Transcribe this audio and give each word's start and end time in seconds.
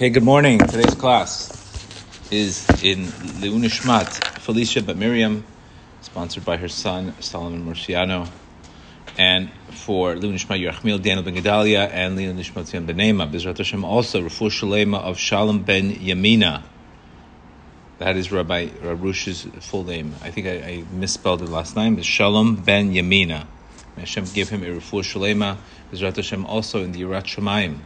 Okay, 0.00 0.08
good 0.08 0.22
morning. 0.22 0.58
Today's 0.58 0.94
class 0.94 1.50
is 2.30 2.66
in 2.82 3.04
Leunishmat 3.42 4.38
Felicia 4.38 4.80
but 4.80 4.96
Miriam, 4.96 5.44
sponsored 6.00 6.42
by 6.42 6.56
her 6.56 6.68
son 6.68 7.12
Solomon 7.20 7.66
Murciano, 7.66 8.26
and 9.18 9.50
for 9.68 10.14
Leunishmat 10.14 10.58
Yerachmiel 10.58 11.02
Daniel 11.02 11.22
Ben 11.22 11.34
Gedalia 11.34 11.90
and 11.90 12.16
Leunishmat 12.16 12.64
Tzvian 12.64 12.86
Benema. 12.86 13.30
Bezrat 13.30 13.58
Hashem 13.58 13.84
also 13.84 14.22
Refu 14.22 14.48
Shalema 14.48 15.02
of 15.02 15.18
Shalom 15.18 15.64
Ben 15.64 15.92
Yamina. 15.92 16.62
That 17.98 18.16
is 18.16 18.32
Rabbi 18.32 18.68
Rarush's 18.68 19.42
full 19.62 19.84
name. 19.84 20.14
I 20.22 20.30
think 20.30 20.46
I, 20.46 20.52
I 20.66 20.84
misspelled 20.92 21.42
it 21.42 21.50
last 21.50 21.76
name. 21.76 21.98
It's 21.98 22.06
Shalom 22.06 22.56
Ben 22.56 22.94
Yamina. 22.94 23.46
May 23.96 24.00
Hashem 24.00 24.24
give 24.32 24.48
him 24.48 24.62
a 24.62 24.68
Refu 24.68 25.02
Shalema. 25.02 25.58
Bezrat 25.92 26.16
Hashem 26.16 26.46
also 26.46 26.82
in 26.82 26.92
the 26.92 27.02
Yirat 27.02 27.24
Shemaim 27.24 27.80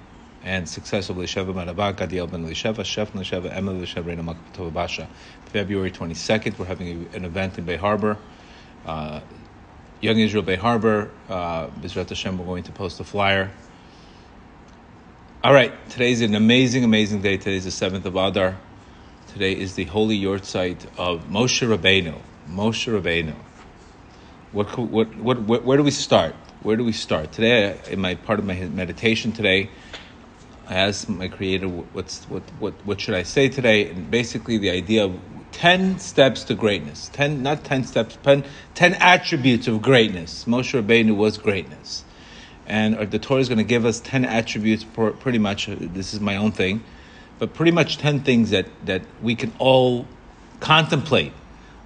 and 0.45 0.69
success 0.69 1.09
of 1.09 1.17
Lisheva 1.17 1.55
Marabak, 1.55 1.95
Gadiel 1.95 2.31
Ben 2.31 2.47
Lisheva, 2.47 2.81
Shef 2.81 3.07
Lisheva, 3.13 3.51
Emel 3.51 3.81
Lisheva, 3.81 4.07
Reina 4.07 4.23
Makatova 4.23 4.73
Basha. 4.73 5.09
February 5.47 5.91
22nd, 5.91 6.59
we're 6.59 6.67
having 6.67 7.09
an 7.15 7.25
event 7.25 7.57
in 7.57 7.65
Bay 7.65 7.77
Harbor. 7.77 8.19
Uh, 8.85 9.21
Young 10.03 10.19
Israel 10.19 10.43
Bay 10.43 10.57
Harbor, 10.57 11.11
uh, 11.31 11.69
Bizrat 11.69 12.11
Hashem, 12.11 12.37
we're 12.37 12.45
going 12.45 12.65
to 12.65 12.73
post 12.73 13.01
a 13.01 13.05
flyer. 13.05 13.51
All 15.43 15.55
right, 15.55 15.73
today's 15.89 16.21
an 16.21 16.35
amazing, 16.35 16.85
amazing 16.85 17.23
day. 17.23 17.39
Today's 17.39 17.65
the 17.65 17.71
7th 17.71 18.05
of 18.05 18.15
Adar. 18.15 18.59
Today 19.29 19.53
is 19.53 19.75
the 19.77 19.85
holy 19.85 20.21
yahrzeit 20.21 20.87
of 20.99 21.25
Moshe 21.29 21.67
Rabbeinu. 21.67 22.19
Moshe 22.51 22.93
Rabbeinu. 22.93 23.35
What, 24.53 24.79
what, 24.79 25.15
what, 25.17 25.65
where 25.65 25.77
do 25.79 25.83
we 25.83 25.91
start? 25.91 26.35
Where 26.63 26.77
do 26.77 26.85
we 26.85 26.93
start? 26.93 27.33
Today, 27.33 27.79
in 27.91 28.01
my 28.01 28.15
part 28.15 28.39
of 28.39 28.45
my 28.45 28.55
meditation 28.55 29.33
today, 29.33 29.71
I 30.67 30.75
asked 30.75 31.09
my 31.09 31.29
creator, 31.29 31.69
what's, 31.69 32.25
what, 32.25 32.43
what, 32.59 32.75
what 32.85 33.01
should 33.01 33.15
I 33.15 33.23
say 33.23 33.49
today? 33.49 33.91
And 33.91 34.11
basically, 34.11 34.57
the 34.59 34.71
idea 34.71 35.05
of 35.05 35.19
10 35.53 35.99
steps 35.99 36.43
to 36.45 36.55
greatness. 36.55 37.11
10, 37.13 37.43
not 37.43 37.65
10 37.65 37.85
steps, 37.85 38.19
10, 38.23 38.45
10 38.75 38.95
attributes 38.95 39.69
of 39.69 39.83
greatness. 39.83 40.45
Moshe 40.47 40.81
Rabbeinu 40.81 41.15
was 41.15 41.39
greatness. 41.39 42.05
And 42.67 43.11
the 43.11 43.19
Torah 43.19 43.41
is 43.41 43.49
going 43.49 43.59
to 43.59 43.65
give 43.65 43.85
us 43.85 44.01
10 44.01 44.25
attributes, 44.25 44.85
pretty 44.85 45.39
much. 45.39 45.69
Uh, 45.69 45.77
this 45.79 46.15
is 46.15 46.21
my 46.21 46.37
own 46.37 46.53
thing. 46.53 46.83
But 47.39 47.53
pretty 47.53 47.73
much 47.73 47.99
10 47.99 48.21
things 48.21 48.51
that, 48.51 48.67
that 48.87 49.03
we 49.23 49.35
can 49.35 49.53
all 49.59 50.07
contemplate 50.61 51.33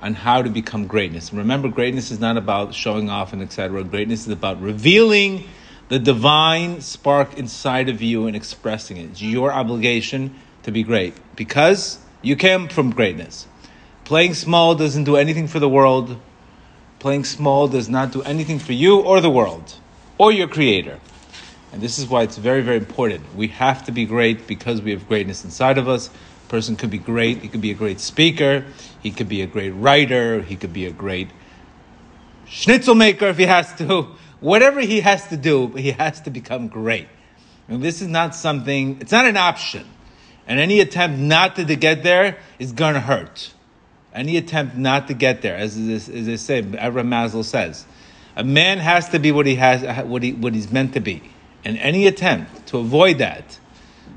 on 0.01 0.15
how 0.15 0.41
to 0.43 0.49
become 0.49 0.87
greatness. 0.87 1.31
And 1.31 1.39
remember, 1.39 1.69
greatness 1.69 2.11
is 2.11 2.21
not 2.21 2.37
about 2.37 2.75
showing 2.75 3.11
off 3.11 3.33
and 3.33 3.43
etc. 3.43 3.83
Greatness 3.83 4.27
is 4.27 4.33
about 4.33 4.61
revealing 4.63 5.49
the 5.89 5.99
divine 5.99 6.81
spark 6.81 7.39
inside 7.39 7.89
of 7.89 8.03
you 8.03 8.27
and 8.27 8.37
expressing 8.37 8.97
it. 8.97 9.11
It's 9.11 9.23
your 9.23 9.53
obligation 9.53 10.35
to 10.63 10.71
be 10.71 10.83
great 10.83 11.15
because 11.35 11.99
you 12.23 12.37
came 12.37 12.69
from 12.69 12.91
greatness. 12.91 13.47
Playing 14.05 14.35
small 14.35 14.75
doesn't 14.75 15.05
do 15.05 15.17
anything 15.17 15.47
for 15.47 15.59
the 15.59 15.69
world. 15.69 16.19
Playing 16.99 17.25
small 17.25 17.69
does 17.69 17.89
not 17.89 18.13
do 18.13 18.23
anything 18.23 18.59
for 18.59 18.73
you 18.73 19.01
or 19.01 19.21
the 19.21 19.31
world 19.31 19.75
or 20.19 20.33
your 20.33 20.49
creator. 20.49 20.99
And 21.73 21.83
this 21.83 21.99
is 21.99 22.07
why 22.07 22.23
it's 22.23 22.39
very, 22.39 22.63
very 22.63 22.79
important. 22.79 23.35
We 23.35 23.49
have 23.49 23.85
to 23.87 23.93
be 23.93 24.05
great 24.05 24.47
because 24.47 24.81
we 24.81 24.91
have 24.91 25.07
greatness 25.07 25.45
inside 25.45 25.79
of 25.79 25.89
us. 25.89 26.09
A 26.09 26.49
person 26.49 26.77
could 26.77 26.91
be 26.91 26.99
great. 26.99 27.43
He 27.43 27.49
could 27.49 27.61
be 27.61 27.71
a 27.71 27.75
great 27.75 28.01
speaker. 28.01 28.65
He 29.03 29.11
could 29.11 29.29
be 29.29 29.43
a 29.43 29.47
great 29.47 29.71
writer. 29.71 30.43
He 30.43 30.57
could 30.57 30.73
be 30.73 30.87
a 30.87 30.91
great 30.91 31.29
schnitzel 32.49 32.95
maker 32.95 33.27
if 33.27 33.37
he 33.37 33.45
has 33.45 33.75
to 33.75 34.09
whatever 34.41 34.81
he 34.81 35.01
has 35.01 35.27
to 35.29 35.37
do, 35.37 35.69
he 35.69 35.93
has 35.93 36.21
to 36.23 36.31
become 36.31 36.69
great. 36.69 37.09
And 37.69 37.83
this 37.83 38.01
is 38.01 38.09
not 38.09 38.35
something, 38.35 38.99
it's 39.01 39.13
not 39.13 39.27
an 39.27 39.37
option. 39.37 39.87
And 40.47 40.59
any 40.59 40.81
attempt 40.81 41.19
not 41.19 41.57
to, 41.57 41.65
to 41.65 41.77
get 41.77 42.03
there 42.03 42.39
is 42.59 42.73
going 42.73 42.95
to 42.95 43.01
hurt. 43.01 43.53
Any 44.15 44.39
attempt 44.39 44.77
not 44.77 45.09
to 45.09 45.15
get 45.15 45.43
there, 45.43 45.57
as, 45.57 45.77
as, 45.77 46.09
as 46.09 46.29
I 46.29 46.37
say, 46.37 46.59
Abraham 46.59 47.11
Maslow 47.11 47.45
says, 47.45 47.85
a 48.35 48.45
man 48.45 48.79
has 48.79 49.11
to 49.11 49.19
be 49.19 49.33
what 49.33 49.47
he 49.47 49.57
has, 49.57 50.07
what, 50.07 50.23
he, 50.23 50.33
what 50.33 50.55
he's 50.55 50.73
meant 50.73 50.95
to 50.95 51.01
be. 51.01 51.23
And 51.65 51.77
any 51.79 52.07
attempt 52.07 52.69
to 52.69 52.79
avoid 52.79 53.19
that 53.19 53.59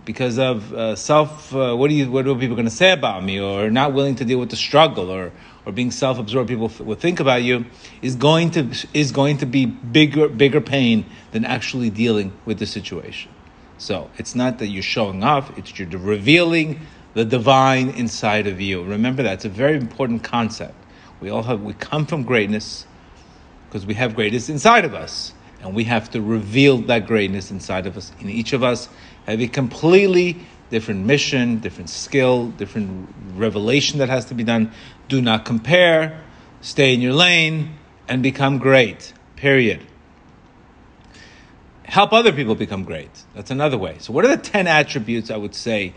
because 0.05 0.39
of 0.39 0.73
uh, 0.73 0.95
self, 0.95 1.53
uh, 1.53 1.75
what, 1.75 1.89
do 1.89 1.95
you, 1.95 2.09
what 2.09 2.27
are 2.27 2.35
people 2.35 2.55
going 2.55 2.67
to 2.67 2.71
say 2.71 2.91
about 2.91 3.23
me, 3.23 3.39
or 3.39 3.69
not 3.69 3.93
willing 3.93 4.15
to 4.15 4.25
deal 4.25 4.39
with 4.39 4.49
the 4.49 4.55
struggle, 4.55 5.11
or, 5.11 5.31
or 5.65 5.71
being 5.71 5.91
self-absorbed, 5.91 6.49
people 6.49 6.71
will 6.79 6.95
think 6.95 7.19
about 7.19 7.43
you, 7.43 7.65
is 8.01 8.15
going 8.15 8.51
to 8.51 8.73
is 8.93 9.11
going 9.11 9.37
to 9.37 9.45
be 9.45 9.65
bigger 9.65 10.27
bigger 10.27 10.61
pain 10.61 11.05
than 11.31 11.45
actually 11.45 11.89
dealing 11.89 12.33
with 12.45 12.59
the 12.59 12.65
situation. 12.65 13.31
So 13.77 14.09
it's 14.17 14.35
not 14.35 14.59
that 14.59 14.67
you're 14.67 14.83
showing 14.83 15.23
off; 15.23 15.57
it's 15.57 15.77
you're 15.77 15.89
revealing 15.89 16.81
the 17.13 17.25
divine 17.25 17.89
inside 17.89 18.47
of 18.47 18.61
you. 18.61 18.83
Remember 18.83 19.23
that 19.23 19.33
it's 19.33 19.45
a 19.45 19.49
very 19.49 19.77
important 19.77 20.23
concept. 20.23 20.75
We 21.19 21.29
all 21.29 21.43
have 21.43 21.61
we 21.61 21.73
come 21.73 22.05
from 22.05 22.23
greatness 22.23 22.85
because 23.67 23.85
we 23.85 23.93
have 23.95 24.15
greatness 24.15 24.49
inside 24.49 24.85
of 24.85 24.93
us, 24.93 25.33
and 25.61 25.75
we 25.75 25.83
have 25.85 26.09
to 26.11 26.21
reveal 26.21 26.77
that 26.77 27.05
greatness 27.05 27.51
inside 27.51 27.85
of 27.85 27.97
us 27.97 28.11
in 28.19 28.29
each 28.29 28.53
of 28.53 28.63
us. 28.63 28.89
Have 29.27 29.39
a 29.39 29.47
completely 29.47 30.45
different 30.71 31.05
mission, 31.05 31.59
different 31.59 31.89
skill, 31.89 32.47
different 32.47 33.13
revelation 33.35 33.99
that 33.99 34.09
has 34.09 34.25
to 34.25 34.33
be 34.33 34.43
done. 34.43 34.71
Do 35.09 35.21
not 35.21 35.45
compare, 35.45 36.23
stay 36.61 36.93
in 36.93 37.01
your 37.01 37.13
lane, 37.13 37.75
and 38.07 38.23
become 38.23 38.57
great. 38.57 39.13
Period. 39.35 39.85
Help 41.83 42.13
other 42.13 42.31
people 42.31 42.55
become 42.55 42.85
great. 42.85 43.09
That's 43.35 43.51
another 43.51 43.77
way. 43.77 43.97
So, 43.99 44.13
what 44.13 44.23
are 44.23 44.29
the 44.29 44.41
10 44.41 44.65
attributes 44.65 45.29
I 45.29 45.35
would 45.35 45.53
say 45.53 45.93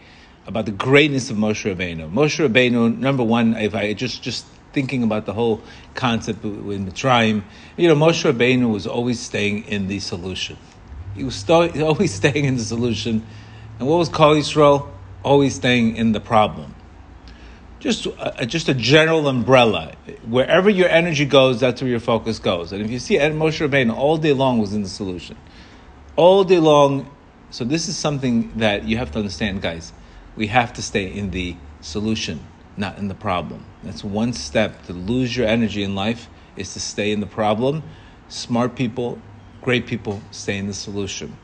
about 0.47 0.67
the 0.67 0.73
greatness 0.73 1.31
of 1.31 1.37
Moshe 1.37 1.73
Rabbeinu? 1.73 2.11
Moshe 2.13 2.47
Rabbeinu, 2.47 2.99
number 2.99 3.23
one, 3.23 3.57
if 3.57 3.75
I 3.77 3.93
just, 3.93 4.23
just 4.23 4.45
thinking 4.73 5.05
about 5.05 5.25
the 5.25 5.33
whole 5.33 5.63
concept 5.95 6.43
with 6.43 6.85
Mitzrayim, 6.85 7.45
you 7.77 7.87
know, 7.87 7.95
Moshe 7.95 8.31
Rabbeinu 8.31 8.73
was 8.73 8.89
always 8.89 9.21
staying 9.21 9.67
in 9.67 9.87
the 9.87 10.01
solution. 10.01 10.59
He 11.15 11.23
was 11.23 11.37
st- 11.37 11.81
always 11.81 12.13
staying 12.13 12.45
in 12.45 12.57
the 12.57 12.65
solution 12.65 13.25
and 13.79 13.89
what 13.89 13.97
was 13.99 14.09
Kol 14.09 14.35
Yisrael? 14.35 14.89
Always 15.23 15.55
staying 15.55 15.97
in 15.97 16.13
the 16.13 16.21
problem. 16.21 16.75
Just 17.81 18.07
a, 18.07 18.47
just 18.47 18.69
a 18.69 18.75
general 18.75 19.29
umbrella. 19.29 19.95
Wherever 20.27 20.71
your 20.71 20.89
energy 20.89 21.25
goes, 21.25 21.61
that's 21.61 21.83
where 21.83 21.91
your 21.91 22.01
focus 22.01 22.39
goes. 22.39 22.73
And 22.73 22.83
if 22.83 22.91
you 22.91 22.99
see 22.99 23.17
Moshe 23.17 23.67
Rabbeinu 23.67 23.95
all 23.95 24.17
day 24.17 24.33
long 24.33 24.59
was 24.59 24.73
in 24.73 24.83
the 24.83 24.89
solution. 24.89 25.37
All 26.17 26.45
day 26.45 26.59
long. 26.59 27.11
So 27.51 27.65
this 27.65 27.89
is 27.89 27.97
something 27.97 28.53
that 28.57 28.85
you 28.85 28.97
have 28.97 29.11
to 29.13 29.19
understand, 29.19 29.61
guys. 29.61 29.93
We 30.37 30.47
have 30.49 30.73
to 30.75 30.83
stay 30.83 31.13
in 31.13 31.31
the 31.31 31.57
solution, 31.81 32.41
not 32.77 32.99
in 32.99 33.09
the 33.09 33.15
problem. 33.15 33.65
That's 33.83 34.03
one 34.03 34.33
step 34.33 34.85
to 34.87 34.93
lose 34.93 35.37
your 35.37 35.47
energy 35.47 35.83
in 35.83 35.95
life 35.95 36.29
is 36.57 36.73
to 36.73 36.81
stay 36.81 37.13
in 37.13 37.21
the 37.21 37.27
problem. 37.27 37.83
Smart 38.29 38.77
people, 38.77 39.19
great 39.61 39.87
people 39.87 40.23
stay 40.31 40.57
in 40.57 40.67
the 40.67 40.75
solution. 40.75 41.37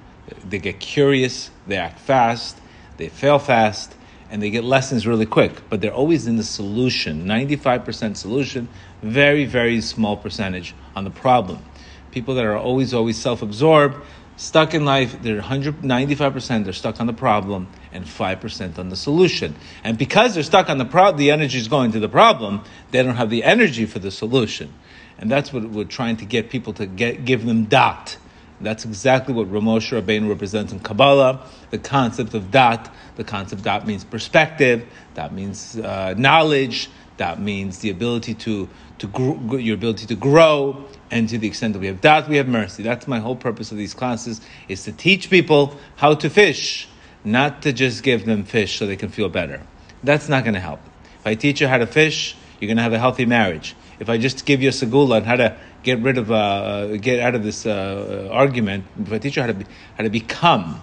They 0.49 0.59
get 0.59 0.81
curious, 0.81 1.51
they 1.67 1.77
act 1.77 1.99
fast, 1.99 2.59
they 2.97 3.09
fail 3.09 3.39
fast, 3.39 3.95
and 4.31 4.41
they 4.43 4.51
get 4.51 4.65
lessons 4.65 5.07
really 5.07 5.27
quick. 5.27 5.69
But 5.69 5.81
they're 5.81 5.93
always 5.93 6.27
in 6.27 6.37
the 6.37 6.45
solution 6.45 7.27
95% 7.27 8.17
solution, 8.17 8.69
very, 9.03 9.45
very 9.45 9.81
small 9.81 10.17
percentage 10.17 10.75
on 10.95 11.05
the 11.05 11.11
problem. 11.11 11.65
People 12.11 12.35
that 12.35 12.45
are 12.45 12.57
always, 12.57 12.95
always 12.95 13.17
self 13.17 13.43
absorbed, 13.43 13.97
stuck 14.37 14.75
in 14.75 14.85
life, 14.85 15.21
they're 15.23 15.41
195%, 15.41 16.65
they're 16.65 16.73
stuck 16.73 17.01
on 17.01 17.07
the 17.07 17.13
problem, 17.13 17.69
and 17.93 18.05
5% 18.05 18.79
on 18.79 18.89
the 18.89 18.97
solution. 18.97 19.55
And 19.85 19.99
because 19.99 20.35
they're 20.35 20.43
stuck 20.43 20.69
on 20.69 20.79
the 20.79 20.85
problem, 20.85 21.19
the 21.19 21.31
energy 21.31 21.59
is 21.59 21.69
going 21.69 21.93
to 21.93 22.01
the 22.01 22.09
problem, 22.09 22.65
they 22.91 23.03
don't 23.03 23.17
have 23.17 23.31
the 23.31 23.45
energy 23.45 23.87
for 23.87 23.99
the 23.99 24.11
solution. 24.11 24.73
And 25.19 25.31
that's 25.31 25.53
what 25.53 25.65
we're 25.65 25.85
trying 25.85 26.17
to 26.19 26.25
get 26.25 26.49
people 26.49 26.73
to 26.75 26.87
get, 26.87 27.25
give 27.25 27.45
them 27.45 27.67
dot 27.67 28.17
that's 28.61 28.85
exactly 28.85 29.35
what 29.35 29.51
Ramosha 29.51 30.03
Rabbeinu 30.03 30.29
represents 30.29 30.73
in 30.73 30.81
Kabbalah, 30.81 31.47
the 31.71 31.79
concept 31.79 32.35
of 32.35 32.51
dat. 32.51 32.93
The 33.17 33.25
concept 33.25 33.63
dat 33.63 33.87
means 33.87 34.05
perspective, 34.05 34.87
that 35.15 35.33
means 35.33 35.79
uh, 35.79 36.15
knowledge, 36.17 36.91
that 37.17 37.41
means 37.41 37.79
the 37.79 37.91
ability 37.91 38.35
to, 38.35 38.69
to 38.99 39.07
gr- 39.09 39.59
your 39.59 39.75
ability 39.75 40.07
to 40.07 40.15
grow, 40.15 40.85
and 41.11 41.29
to 41.29 41.39
the 41.39 41.47
extent 41.47 41.75
that 41.75 41.81
we 41.81 41.87
have 41.87 42.01
dat, 42.01 42.29
we 42.29 42.37
have 42.37 42.49
mercy. 42.49 42.83
That's 42.83 43.09
my 43.09 43.19
whole 43.19 43.37
purpose 43.37 43.73
of 43.73 43.79
these 43.79 43.95
classes, 43.95 44.41
is 44.69 44.85
to 44.85 44.93
teach 44.93 45.31
people 45.31 45.77
how 45.97 46.15
to 46.15 46.31
fish, 46.31 46.89
not 47.25 47.63
to 47.63 47.73
just 47.73 48.03
give 48.03 48.27
them 48.27 48.45
fish 48.45 48.79
so 48.79 48.87
they 48.87 48.97
can 48.97 49.11
feel 49.11 49.29
better. 49.29 49.63
That's 50.03 50.29
not 50.29 50.45
going 50.45 50.55
to 50.55 50.61
help. 50.61 50.81
If 51.21 51.27
I 51.27 51.35
teach 51.35 51.61
you 51.61 51.69
how 51.69 51.79
to 51.79 51.87
fish, 51.87 52.37
you're 52.59 52.69
going 52.69 52.79
to 52.79 52.83
have 52.83 52.93
a 52.93 52.99
healthy 52.99 53.27
marriage. 53.27 53.75
If 54.01 54.09
I 54.09 54.17
just 54.17 54.47
give 54.47 54.63
you 54.63 54.71
a 54.71 54.73
segula 54.73 55.17
on 55.17 55.25
how 55.25 55.37
to 55.37 55.57
get 55.83 56.01
rid 56.01 56.19
of, 56.19 56.31
uh, 56.31 56.35
uh, 56.35 56.97
get 56.97 57.21
out 57.21 57.35
of 57.35 57.45
this 57.45 57.67
uh, 57.67 58.29
uh, 58.31 58.33
argument, 58.33 58.87
if 59.01 59.13
I 59.13 59.19
teach 59.19 59.37
you 59.37 59.43
how 59.43 59.49
to, 59.49 59.55
be, 59.55 59.67
how 59.97 60.05
to 60.05 60.11
become, 60.11 60.83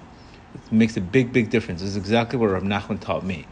it 0.53 0.71
makes 0.71 0.95
a 0.95 1.01
big, 1.01 1.33
big 1.33 1.49
difference. 1.49 1.81
This 1.81 1.89
is 1.89 1.97
exactly 1.97 2.37
what 2.37 2.51
Rav 2.51 2.63
Nachman 2.63 2.99
taught 2.99 3.25
me 3.25 3.47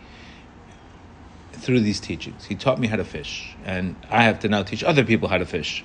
through 1.51 1.79
these 1.79 1.99
teachings. 1.99 2.45
He 2.45 2.55
taught 2.55 2.79
me 2.79 2.87
how 2.87 2.95
to 2.95 3.03
fish, 3.03 3.55
and 3.65 3.95
I 4.09 4.23
have 4.23 4.39
to 4.41 4.47
now 4.47 4.61
teach 4.61 4.83
other 4.83 5.03
people 5.03 5.29
how 5.29 5.39
to 5.39 5.45
fish. 5.45 5.83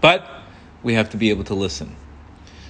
But 0.00 0.26
we 0.82 0.94
have 0.94 1.10
to 1.10 1.18
be 1.18 1.28
able 1.28 1.44
to 1.44 1.54
listen. 1.54 1.94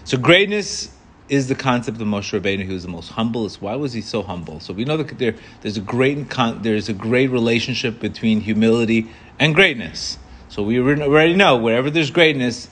So 0.03 0.19
greatness 0.19 0.93
is 1.31 1.47
the 1.47 1.55
concept 1.55 2.01
of 2.01 2.07
Moshe 2.09 2.39
Rabbeinu. 2.39 2.67
He 2.67 2.73
was 2.73 2.83
the 2.83 2.89
most 2.89 3.11
humblest. 3.11 3.63
Why 3.63 3.77
was 3.77 3.93
he 3.93 4.01
so 4.01 4.23
humble? 4.23 4.59
So 4.59 4.75
we 4.75 4.85
know 4.85 4.97
that 4.97 5.17
there, 5.17 5.37
there's 5.61 5.77
a 5.77 5.81
great 5.81 6.29
there's 6.63 6.89
a 6.89 6.93
great 6.93 7.31
relationship 7.31 8.01
between 8.01 8.41
humility 8.41 9.09
and 9.39 9.55
greatness. 9.55 10.19
So 10.49 10.65
we 10.65 10.81
already 10.81 11.37
know 11.37 11.57
wherever 11.57 11.89
there's 11.89 12.11
greatness, 12.11 12.69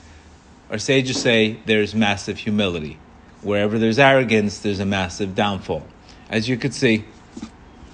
our 0.69 0.77
sages 0.77 1.21
say 1.21 1.57
there's 1.65 1.95
massive 1.95 2.37
humility. 2.37 2.99
Wherever 3.41 3.79
there's 3.79 3.97
arrogance, 3.97 4.59
there's 4.59 4.81
a 4.81 4.85
massive 4.85 5.33
downfall. 5.33 5.87
As 6.29 6.49
you 6.49 6.57
could 6.57 6.73
see, 6.73 7.05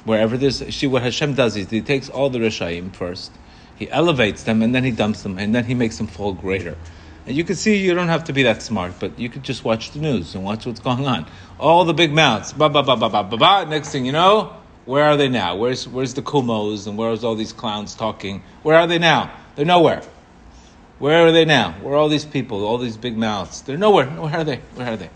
wherever 0.04 0.36
there's 0.36 0.76
see 0.76 0.88
what 0.88 1.04
Hashem 1.04 1.36
does 1.36 1.56
is 1.56 1.70
he 1.70 1.82
takes 1.82 2.10
all 2.10 2.32
the 2.32 2.40
Rishaim 2.40 2.96
first, 2.96 3.32
he 3.76 3.90
elevates 3.92 4.44
them, 4.44 4.64
and 4.64 4.74
then 4.74 4.84
he 4.84 4.90
dumps 4.90 5.22
them, 5.22 5.38
and 5.38 5.54
then 5.54 5.66
he 5.66 5.76
makes 5.76 5.98
them 5.98 6.08
fall 6.08 6.34
greater. 6.34 6.76
And 7.26 7.36
you 7.36 7.44
can 7.44 7.56
see 7.56 7.78
you 7.78 7.96
don't 7.96 8.08
have 8.08 8.26
to 8.26 8.34
be 8.34 8.44
that 8.44 8.62
smart, 8.62 8.94
but 9.00 9.18
you 9.18 9.30
could 9.30 9.44
just 9.44 9.64
watch 9.64 9.92
the 9.92 10.00
news 10.00 10.36
and 10.36 10.44
watch 10.44 10.66
what's 10.66 10.80
going 10.80 11.08
on. 11.08 11.26
All 11.60 11.84
the 11.84 11.94
big 11.94 12.14
mouths, 12.14 12.54
ba 12.54 12.70
ba 12.70 12.84
ba 12.84 12.96
ba 12.96 13.10
ba 13.10 13.24
ba 13.24 13.38
ba. 13.38 13.66
Next 13.68 13.90
thing 13.90 14.06
you 14.06 14.12
know, 14.12 14.56
where 14.86 15.06
are 15.06 15.18
they 15.18 15.28
now? 15.28 15.56
Where's 15.56 15.88
where's 15.88 16.14
the 16.14 16.22
Cuomos 16.22 16.86
and 16.86 16.98
where's 16.98 17.24
all 17.24 17.36
these 17.36 17.52
clowns 17.52 17.96
talking? 17.96 18.44
Where 18.62 18.78
are 18.78 18.86
they 18.86 19.00
now? 19.00 19.32
They're 19.56 19.66
nowhere. 19.66 20.04
Where 21.00 21.26
are 21.26 21.32
they 21.32 21.46
now? 21.46 21.74
Where 21.82 21.96
are 21.96 21.98
all 21.98 22.10
these 22.10 22.26
people, 22.26 22.64
all 22.64 22.78
these 22.78 22.96
big 22.96 23.18
mouths? 23.18 23.62
They're 23.62 23.78
nowhere. 23.78 24.06
Where 24.06 24.34
are 24.34 24.44
they? 24.44 24.58
Where 24.76 24.94
are 24.94 24.98
they? 24.98 25.10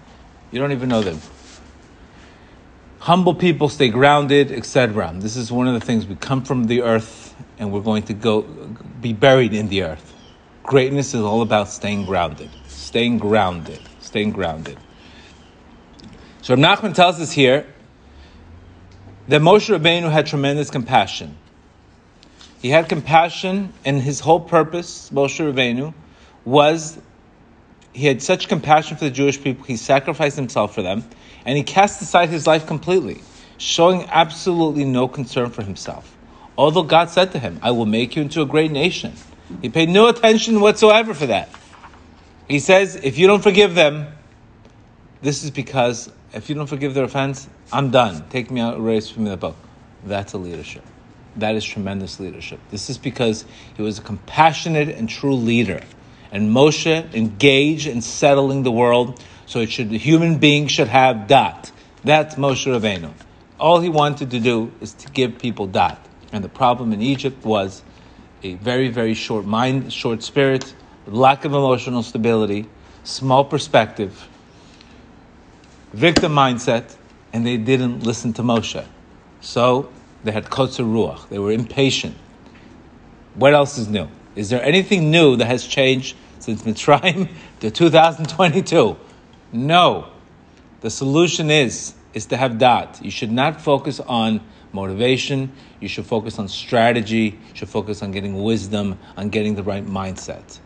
You 0.52 0.60
don't 0.60 0.72
even 0.72 0.90
know 0.90 1.02
them. 1.02 1.22
Humble 3.00 3.36
people 3.36 3.70
stay 3.70 3.90
grounded, 3.90 4.52
etc. 4.52 5.12
This 5.16 5.38
is 5.38 5.52
one 5.52 5.68
of 5.68 5.74
the 5.74 5.80
things 5.80 6.06
we 6.06 6.16
come 6.16 6.44
from 6.44 6.66
the 6.66 6.82
earth 6.82 7.34
and 7.60 7.72
we're 7.72 7.82
going 7.82 8.04
to 8.04 8.14
go 8.14 8.42
be 9.00 9.14
buried 9.14 9.54
in 9.54 9.70
the 9.70 9.84
earth. 9.84 10.09
Greatness 10.70 11.16
is 11.16 11.22
all 11.22 11.42
about 11.42 11.68
staying 11.68 12.06
grounded, 12.06 12.52
staying 12.68 13.18
grounded, 13.18 13.80
staying 14.02 14.30
grounded. 14.30 14.78
So 16.44 16.56
Nachman 16.56 16.94
tells 16.94 17.20
us 17.20 17.32
here 17.32 17.66
that 19.30 19.42
Moshe 19.42 19.76
Rabbeinu 19.76 20.12
had 20.12 20.28
tremendous 20.28 20.70
compassion. 20.70 21.36
He 22.62 22.70
had 22.70 22.88
compassion, 22.88 23.74
and 23.84 24.00
his 24.00 24.20
whole 24.20 24.40
purpose, 24.40 25.10
Moshe 25.10 25.40
Rabbeinu, 25.44 25.92
was 26.46 27.00
he 27.92 28.06
had 28.06 28.22
such 28.22 28.48
compassion 28.48 28.96
for 28.96 29.06
the 29.06 29.12
Jewish 29.12 29.42
people, 29.42 29.64
he 29.66 29.76
sacrificed 29.76 30.36
himself 30.36 30.76
for 30.76 30.84
them, 30.84 31.04
and 31.46 31.58
he 31.58 31.64
cast 31.64 32.00
aside 32.00 32.30
his 32.30 32.46
life 32.46 32.68
completely, 32.68 33.24
showing 33.58 34.04
absolutely 34.12 34.86
no 34.86 35.08
concern 35.08 35.50
for 35.50 35.64
himself. 35.64 36.16
Although 36.60 36.84
God 36.84 37.10
said 37.10 37.32
to 37.32 37.40
him, 37.40 37.60
I 37.64 37.72
will 37.72 37.88
make 37.88 38.16
you 38.16 38.22
into 38.22 38.44
a 38.44 38.46
great 38.46 38.70
nation. 38.70 39.14
He 39.62 39.70
paid 39.70 39.90
no 39.90 40.08
attention 40.08 40.62
whatsoever 40.62 41.14
for 41.14 41.28
that. 41.28 41.50
He 42.48 42.60
says, 42.60 42.96
if 42.96 43.18
you 43.18 43.28
don't 43.28 43.44
forgive 43.44 43.76
them, 43.76 44.08
this 45.22 45.44
is 45.44 45.52
because 45.52 46.12
if 46.34 46.50
you 46.50 46.56
don't 46.56 46.68
forgive 46.68 46.94
their 46.94 47.04
offense, 47.04 47.48
I'm 47.72 47.92
done. 47.92 48.28
Take 48.30 48.52
me 48.52 48.62
out, 48.62 48.78
erase 48.78 49.10
from 49.10 49.26
the 49.26 49.38
book. 49.38 49.56
That's 50.06 50.34
a 50.34 50.38
leadership. 50.38 50.84
That 51.36 51.56
is 51.56 51.64
tremendous 51.64 52.20
leadership. 52.20 52.60
This 52.72 52.90
is 52.90 52.98
because 52.98 53.46
he 53.76 53.82
was 53.82 54.00
a 54.00 54.02
compassionate 54.02 54.90
and 54.90 55.10
true 55.10 55.36
leader. 55.36 55.84
And 56.32 56.56
Moshe 56.56 57.14
engaged 57.14 57.88
in 57.88 58.02
settling 58.02 58.64
the 58.64 58.72
world, 58.72 59.22
so 59.46 59.60
it 59.60 59.72
should 59.72 59.90
the 59.90 59.98
human 59.98 60.38
being 60.38 60.68
should 60.68 60.88
have 60.88 61.28
dat. 61.28 61.72
That's 62.04 62.36
Moshe 62.36 62.66
Rabbeinu. 62.66 63.12
All 63.60 63.80
he 63.80 63.90
wanted 63.90 64.32
to 64.32 64.40
do 64.40 64.72
is 64.80 64.94
to 64.94 65.10
give 65.10 65.40
people 65.40 65.68
dat. 65.68 66.08
And 66.32 66.44
the 66.44 66.50
problem 66.50 66.94
in 66.94 67.02
Egypt 67.02 67.44
was 67.44 67.84
a 68.44 68.56
very, 68.56 68.90
very 68.90 69.14
short 69.14 69.46
mind, 69.46 69.92
short 69.92 70.24
spirit, 70.24 70.74
lack 71.08 71.46
of 71.46 71.54
emotional 71.54 72.04
stability, 72.04 72.68
small 73.04 73.44
perspective, 73.44 74.28
victim 75.94 76.34
mindset, 76.34 76.96
and 77.34 77.46
they 77.46 77.58
didn't 77.58 78.02
listen 78.04 78.34
to 78.34 78.42
Moshe. 78.42 78.86
So 79.42 79.90
they 80.24 80.32
had 80.32 80.46
kotzer 80.46 80.86
ruach. 80.86 81.30
They 81.30 81.40
were 81.40 81.52
impatient. 81.52 82.16
What 83.36 83.54
else 83.54 83.78
is 83.78 83.88
new? 83.88 84.08
Is 84.36 84.50
there 84.50 84.64
anything 84.64 85.12
new 85.12 85.36
that 85.36 85.46
has 85.46 85.66
changed 85.66 86.16
since 86.40 86.64
Mitzrayim 86.64 87.30
to 87.60 87.72
2022? 87.72 88.98
No. 89.52 90.08
The 90.82 90.90
solution 90.90 91.52
is 91.52 91.94
is 92.14 92.26
to 92.28 92.38
have 92.38 92.58
dat. 92.58 93.00
You 93.04 93.12
should 93.12 93.32
not 93.32 93.62
focus 93.62 94.00
on 94.00 94.42
motivation. 94.72 95.52
You 95.80 95.88
should 95.88 96.06
focus 96.06 96.40
on 96.40 96.48
strategy. 96.48 97.40
You 97.50 97.56
should 97.56 97.70
focus 97.70 98.02
on 98.02 98.12
getting 98.12 98.42
wisdom, 98.42 99.00
on 99.18 99.30
getting 99.30 99.56
the 99.56 99.64
right 99.64 99.86
mindset. 99.86 100.60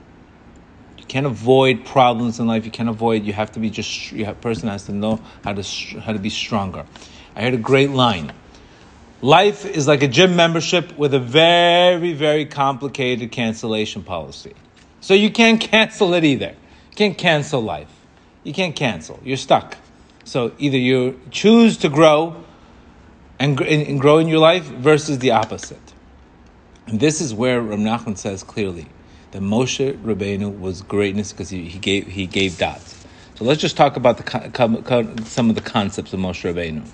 You 0.97 1.05
can't 1.05 1.25
avoid 1.25 1.85
problems 1.85 2.39
in 2.39 2.47
life. 2.47 2.65
You 2.65 2.71
can't 2.71 2.89
avoid. 2.89 3.23
You 3.23 3.33
have 3.33 3.51
to 3.53 3.59
be 3.59 3.69
just. 3.69 4.11
You 4.11 4.25
have, 4.25 4.39
person 4.41 4.69
has 4.69 4.85
to 4.85 4.91
know 4.91 5.21
how 5.43 5.53
to 5.53 5.99
how 5.99 6.13
to 6.13 6.19
be 6.19 6.29
stronger. 6.29 6.85
I 7.35 7.41
heard 7.41 7.53
a 7.53 7.57
great 7.57 7.89
line. 7.89 8.31
Life 9.21 9.65
is 9.65 9.87
like 9.87 10.03
a 10.03 10.07
gym 10.07 10.35
membership 10.35 10.97
with 10.97 11.13
a 11.13 11.19
very 11.19 12.13
very 12.13 12.45
complicated 12.45 13.31
cancellation 13.31 14.03
policy. 14.03 14.53
So 15.01 15.13
you 15.13 15.31
can't 15.31 15.59
cancel 15.59 16.13
it 16.13 16.23
either. 16.23 16.55
You 16.91 16.95
can't 16.95 17.17
cancel 17.17 17.61
life. 17.61 17.89
You 18.43 18.53
can't 18.53 18.75
cancel. 18.75 19.19
You're 19.23 19.37
stuck. 19.37 19.77
So 20.25 20.53
either 20.57 20.77
you 20.77 21.19
choose 21.31 21.77
to 21.79 21.89
grow 21.89 22.43
and, 23.43 23.59
and 23.61 23.99
grow 23.99 24.19
in 24.19 24.29
your 24.29 24.39
life 24.39 24.63
versus 24.63 25.19
the 25.19 25.31
opposite. 25.31 25.93
And 26.87 26.99
this 27.01 27.19
is 27.19 27.33
where 27.33 27.61
Rav 27.61 27.77
Nachman 27.77 28.17
says 28.17 28.41
clearly 28.41 28.87
that 29.31 29.41
Moshe 29.41 30.01
Rabbeinu 30.01 30.59
was 30.59 30.81
greatness 30.81 31.33
because 31.33 31.49
he, 31.49 31.67
he 31.67 31.77
gave 31.77 32.07
he 32.07 32.25
gave 32.25 32.57
dots. 32.57 33.05
So 33.35 33.43
let's 33.43 33.59
just 33.59 33.75
talk 33.75 33.97
about 33.97 34.17
the, 34.17 35.23
some 35.25 35.49
of 35.49 35.55
the 35.55 35.61
concepts 35.61 36.13
of 36.13 36.21
Moshe 36.21 36.53
Rabbeinu. 36.53 36.87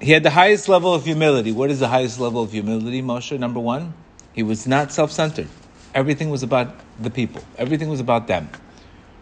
He 0.00 0.12
had 0.12 0.22
the 0.22 0.30
highest 0.30 0.68
level 0.68 0.94
of 0.94 1.04
humility. 1.04 1.52
What 1.52 1.70
is 1.70 1.80
the 1.80 1.88
highest 1.88 2.18
level 2.18 2.42
of 2.42 2.52
humility, 2.52 3.02
Moshe? 3.02 3.38
Number 3.38 3.60
one, 3.60 3.92
he 4.32 4.42
was 4.42 4.66
not 4.66 4.90
self-centered. 4.90 5.48
Everything 5.94 6.30
was 6.30 6.42
about 6.42 6.74
the 7.00 7.10
people. 7.10 7.42
Everything 7.58 7.88
was 7.88 8.00
about 8.00 8.26
them. 8.26 8.48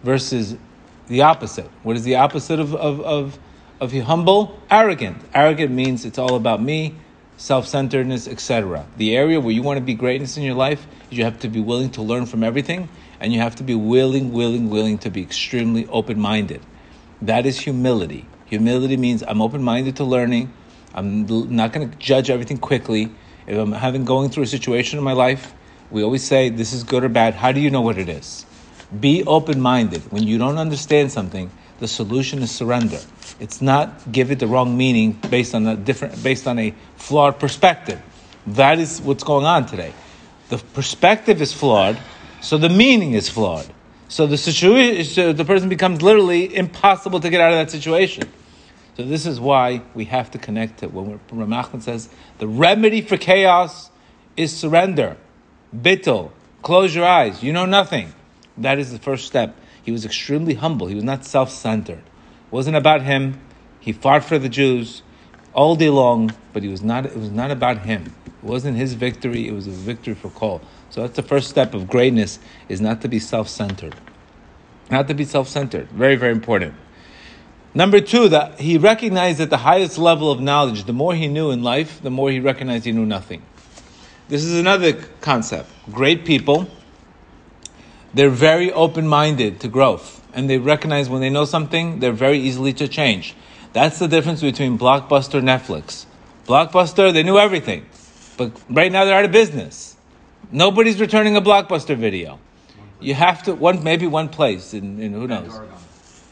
Versus 0.03 0.57
the 1.09 1.23
opposite. 1.23 1.71
What 1.83 1.97
is 1.97 2.05
the 2.05 2.17
opposite 2.17 2.61
of, 2.61 2.75
of, 2.75 3.01
of 3.01 3.39
of 3.83 3.93
humble, 3.93 4.63
arrogant. 4.71 5.21
Arrogant 5.35 5.73
means 5.73 6.05
it's 6.05 6.17
all 6.17 6.37
about 6.37 6.63
me, 6.63 6.95
self-centeredness, 7.37 8.29
etc. 8.29 8.87
The 8.97 9.17
area 9.17 9.41
where 9.41 9.53
you 9.53 9.63
want 9.63 9.79
to 9.79 9.85
be 9.85 9.95
greatness 9.95 10.37
in 10.37 10.45
your 10.45 10.55
life, 10.55 10.87
you 11.11 11.25
have 11.25 11.41
to 11.41 11.49
be 11.49 11.59
willing 11.59 11.91
to 11.91 12.03
learn 12.03 12.27
from 12.27 12.45
everything, 12.45 12.89
and 13.19 13.33
you 13.33 13.41
have 13.41 13.57
to 13.57 13.65
be 13.65 13.75
willing, 13.75 14.31
willing, 14.31 14.71
willing 14.71 14.99
to 14.99 15.11
be 15.11 15.21
extremely 15.21 15.89
open-minded. 15.89 16.61
That 17.23 17.45
is 17.45 17.59
humility. 17.59 18.29
Humility 18.47 18.97
means 18.97 19.25
I'm 19.27 19.43
open-minded 19.43 19.97
to 19.97 20.05
learning. 20.05 20.53
I'm 20.95 21.27
not 21.57 21.73
going 21.73 21.91
to 21.91 21.97
judge 21.99 22.31
everything 22.31 22.59
quickly. 22.59 23.11
If 23.49 23.59
I'm 23.59 23.73
having 23.73 24.05
going 24.05 24.31
through 24.31 24.45
a 24.45 24.47
situation 24.47 24.97
in 24.97 25.05
my 25.05 25.13
life, 25.13 25.55
we 25.91 26.05
always 26.05 26.23
say 26.23 26.51
this 26.51 26.73
is 26.73 26.85
good 26.85 27.03
or 27.03 27.09
bad. 27.09 27.35
How 27.35 27.51
do 27.51 27.59
you 27.59 27.71
know 27.71 27.81
what 27.81 27.99
it 27.99 28.09
is? 28.09 28.47
Be 29.01 29.25
open-minded. 29.25 30.13
When 30.13 30.23
you 30.23 30.39
don't 30.39 30.59
understand 30.59 31.11
something, 31.11 31.51
the 31.83 31.89
solution 31.89 32.45
is 32.45 32.53
surrender. 32.53 33.01
It's 33.41 33.61
not 33.61 34.13
give 34.13 34.31
it 34.31 34.39
the 34.39 34.47
wrong 34.47 34.77
meaning 34.77 35.19
based 35.29 35.53
on 35.53 35.67
a 35.67 35.75
different, 35.75 36.23
based 36.23 36.47
on 36.47 36.57
a 36.61 36.73
flawed 36.97 37.41
perspective. 37.41 38.01
That 38.47 38.79
is 38.79 39.01
what's 39.03 39.25
going 39.25 39.45
on 39.45 39.67
today. 39.67 39.93
The 40.49 40.59
perspective 40.59 41.43
is 41.43 41.53
flawed, 41.53 41.99
so 42.41 42.57
the 42.57 42.69
meaning 42.69 43.15
is 43.15 43.29
flawed. 43.29 43.67
So 44.07 44.29
the 44.29 44.37
situation, 44.37 45.35
the 45.35 45.45
person 45.45 45.69
becomes 45.69 46.03
literally 46.03 46.55
impossible 46.55 47.19
to 47.19 47.29
get 47.29 47.41
out 47.41 47.53
of 47.53 47.59
that 47.59 47.73
situation. 47.73 48.31
So 48.97 49.03
this 49.05 49.27
is 49.27 49.41
why 49.41 49.83
we 49.93 50.05
have 50.05 50.31
to 50.31 50.39
connect 50.39 50.85
it. 50.85 50.93
When 50.93 51.19
Rav 51.33 51.49
Nachman 51.49 51.83
says 51.83 52.09
the 52.39 52.47
remedy 52.47 53.01
for 53.01 53.17
chaos 53.17 53.91
is 54.37 54.57
surrender, 54.57 55.17
bittul, 55.77 56.31
close 56.63 56.95
your 56.95 57.07
eyes. 57.07 57.43
You 57.43 57.53
know 57.53 57.67
nothing. 57.67 58.15
That 58.59 58.79
is 58.79 58.93
the 58.93 59.01
first 59.01 59.27
step. 59.27 59.57
He 59.83 59.93
was 59.93 60.05
extremely 60.05 60.55
humble. 60.55 60.87
He 60.87 60.95
was 60.95 61.05
not 61.05 61.25
self-centered. 61.25 61.99
It 61.99 62.53
wasn't 62.53 62.77
about 62.77 63.03
him. 63.03 63.41
He 63.81 63.93
fought 63.93 64.25
for 64.25 64.39
the 64.39 64.49
Jews 64.49 65.03
all 65.55 65.75
day 65.77 65.91
long, 65.91 66.33
but 66.53 66.63
he 66.63 66.69
was 66.69 66.83
not. 66.83 67.05
It 67.05 67.17
was 67.17 67.31
not 67.31 67.51
about 67.51 67.79
him. 67.79 68.15
It 68.27 68.45
wasn't 68.45 68.77
his 68.77 68.95
victory. 68.95 69.49
It 69.49 69.53
was 69.53 69.67
a 69.67 69.71
victory 69.71 70.15
for 70.15 70.31
Kol. 70.31 70.61
So 70.91 71.03
that's 71.03 71.17
the 71.17 71.23
first 71.23 71.51
step 71.51 71.75
of 71.75 71.89
greatness: 71.89 72.39
is 72.69 72.81
not 72.81 73.01
to 73.03 73.09
be 73.09 73.19
self-centered. 73.19 73.97
Not 74.91 75.09
to 75.09 75.15
be 75.15 75.25
self-centered. 75.25 75.89
Very, 75.89 76.17
very 76.17 76.33
important. 76.33 76.75
Number 77.75 78.01
two, 78.01 78.29
that 78.29 78.61
he 78.61 78.77
recognized 78.77 79.39
that 79.39 79.49
the 79.49 79.57
highest 79.57 79.97
level 79.97 80.31
of 80.31 80.41
knowledge, 80.41 80.85
the 80.85 80.93
more 80.93 81.15
he 81.15 81.27
knew 81.27 81.51
in 81.51 81.63
life, 81.63 82.03
the 82.03 82.11
more 82.11 82.31
he 82.31 82.39
recognized 82.39 82.85
he 82.85 82.93
knew 82.93 83.07
nothing. 83.07 83.43
This 84.29 84.45
is 84.45 84.59
another 84.59 84.93
concept. 85.21 85.71
Great 85.91 86.25
people 86.25 86.69
they're 88.15 88.31
very 88.31 88.73
open 88.73 89.07
minded 89.07 89.61
to 89.61 89.69
growth. 89.69 90.21
And 90.35 90.49
they 90.49 90.59
recognize 90.59 91.09
when 91.09 91.21
they 91.21 91.31
know 91.31 91.45
something, 91.45 92.01
they're 92.01 92.13
very 92.13 92.39
easily 92.39 92.73
to 92.75 92.89
change. 92.89 93.35
That's 93.73 93.99
the 93.99 94.09
difference 94.09 94.41
between 94.41 94.79
Blockbuster 94.79 95.43
Netflix. 95.43 96.07
Blockbuster, 96.47 97.13
they 97.13 97.23
knew 97.23 97.39
everything. 97.39 97.87
But 98.37 98.53
right 98.69 98.91
now 98.91 99.05
they're 99.05 99.19
out 99.19 99.25
of 99.25 99.33
business. 99.33 99.97
Nobody's 100.51 101.01
returning 101.01 101.37
a 101.37 101.43
Blockbuster 101.43 101.97
video. 101.97 102.39
You 103.01 103.15
have 103.15 103.43
to, 103.45 103.55
one 103.55 103.83
maybe 103.83 104.07
one 104.07 104.29
place, 104.29 104.75
in, 104.75 105.01
in 105.01 105.13
who 105.13 105.27
knows? 105.27 105.59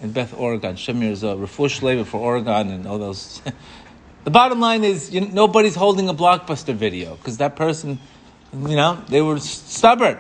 in 0.01 0.13
Bend, 0.13 0.31
Oregon. 0.37 0.77
Shamir 0.77 1.11
is 1.11 1.23
a 1.23 1.35
refush 1.35 1.83
labor 1.83 2.05
for 2.05 2.19
Oregon 2.19 2.71
and 2.71 2.87
all 2.87 2.99
those. 2.99 3.43
the 4.25 4.31
bottom 4.31 4.61
line 4.61 4.85
is 4.85 5.13
you 5.13 5.21
know, 5.21 5.29
nobody's 5.29 5.75
holding 5.75 6.09
a 6.09 6.15
blockbuster 6.15 6.75
video 6.75 7.17
because 7.17 7.37
that 7.39 7.57
person, 7.57 7.99
you 8.53 8.77
know, 8.77 9.03
they 9.09 9.21
were 9.21 9.39
stubborn. 9.39 10.19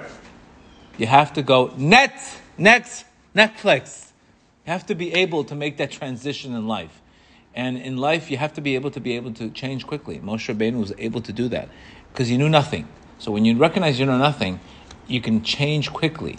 You 1.01 1.07
have 1.07 1.33
to 1.33 1.43
go 1.43 1.73
net, 1.79 2.13
next, 2.59 3.07
Netflix. 3.35 4.11
You 4.67 4.73
have 4.73 4.85
to 4.85 4.95
be 4.95 5.15
able 5.15 5.45
to 5.45 5.55
make 5.55 5.79
that 5.79 5.91
transition 5.91 6.55
in 6.55 6.69
life. 6.69 7.01
And 7.55 7.79
in 7.79 7.97
life, 7.97 8.31
you 8.31 8.37
have 8.37 8.53
to 8.53 8.61
be 8.61 8.75
able 8.75 8.91
to 8.91 9.01
be 9.01 9.17
able 9.17 9.33
to 9.33 9.49
change 9.49 9.87
quickly. 9.87 10.19
Moshe 10.19 10.55
Rabbeinu 10.55 10.79
was 10.79 10.93
able 10.99 11.23
to 11.23 11.33
do 11.33 11.49
that 11.49 11.71
because 12.13 12.29
he 12.29 12.37
knew 12.37 12.51
nothing. 12.51 12.87
So 13.19 13.33
when 13.33 13.47
you 13.47 13.57
recognize 13.57 13.99
you 13.99 14.05
know 14.05 14.19
nothing, 14.19 14.61
you 15.09 15.23
can 15.23 15.43
change 15.43 15.91
quickly 15.91 16.37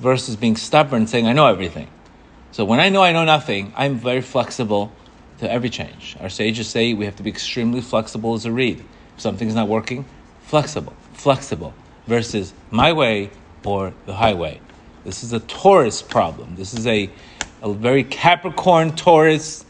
versus 0.00 0.36
being 0.36 0.56
stubborn 0.56 1.06
saying, 1.06 1.26
I 1.26 1.32
know 1.32 1.46
everything. 1.46 1.88
So 2.52 2.66
when 2.66 2.80
I 2.80 2.90
know 2.90 3.02
I 3.02 3.12
know 3.12 3.24
nothing, 3.24 3.72
I'm 3.74 3.96
very 3.96 4.20
flexible 4.20 4.92
to 5.38 5.50
every 5.50 5.70
change. 5.70 6.14
Our 6.20 6.28
sages 6.28 6.68
say 6.68 6.92
we 6.92 7.06
have 7.06 7.16
to 7.16 7.22
be 7.22 7.30
extremely 7.30 7.80
flexible 7.80 8.34
as 8.34 8.44
a 8.44 8.52
reed. 8.52 8.84
If 9.14 9.22
something's 9.22 9.54
not 9.54 9.66
working, 9.66 10.04
flexible, 10.42 10.92
flexible 11.14 11.72
versus 12.06 12.52
my 12.70 12.92
way 12.92 13.30
or 13.68 13.92
the 14.06 14.14
highway. 14.14 14.60
This 15.04 15.22
is 15.22 15.32
a 15.32 15.40
Taurus 15.40 16.00
problem. 16.02 16.56
This 16.56 16.72
is 16.72 16.86
a, 16.86 17.10
a 17.62 17.72
very 17.72 18.02
Capricorn 18.02 18.96
Taurus 18.96 19.64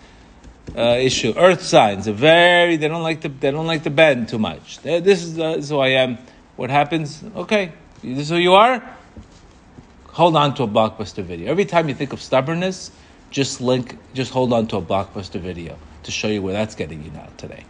uh, 0.76 0.99
issue. 1.00 1.35
Earth 1.37 1.62
signs 1.62 2.07
are 2.07 2.12
very 2.12 2.76
they 2.76 2.88
don't 2.88 3.02
like 3.02 3.23
to 3.23 3.28
they 3.28 3.50
don't 3.50 3.67
like 3.67 3.83
to 3.85 3.90
bend 3.90 4.28
too 4.28 4.38
much. 4.38 4.78
This 4.81 5.25
is, 5.25 5.38
uh, 5.38 5.55
this 5.55 5.64
is 5.64 5.71
who 5.71 5.78
I 5.78 5.88
am. 5.88 6.19
What 6.57 6.71
happens? 6.71 7.23
Okay, 7.35 7.73
this 8.02 8.19
is 8.19 8.28
who 8.28 8.37
you 8.37 8.55
are. 8.55 8.83
Hold 10.09 10.37
on 10.37 10.55
to 10.55 10.64
a 10.64 10.69
blockbuster 10.69 11.23
video. 11.23 11.50
Every 11.50 11.64
time 11.64 11.88
you 11.88 11.95
think 11.95 12.12
of 12.12 12.21
stubbornness, 12.21 12.90
just 13.31 13.61
link, 13.61 13.97
just 14.14 14.33
hold 14.33 14.52
on 14.52 14.67
to 14.69 14.76
a 14.76 14.83
blockbuster 14.83 15.40
video 15.40 15.78
to 16.02 16.11
show 16.11 16.28
you 16.28 16.43
where 16.43 16.52
that's 16.52 16.75
getting 16.75 17.05
you 17.05 17.11
now 17.11 17.28
today. 17.37 17.64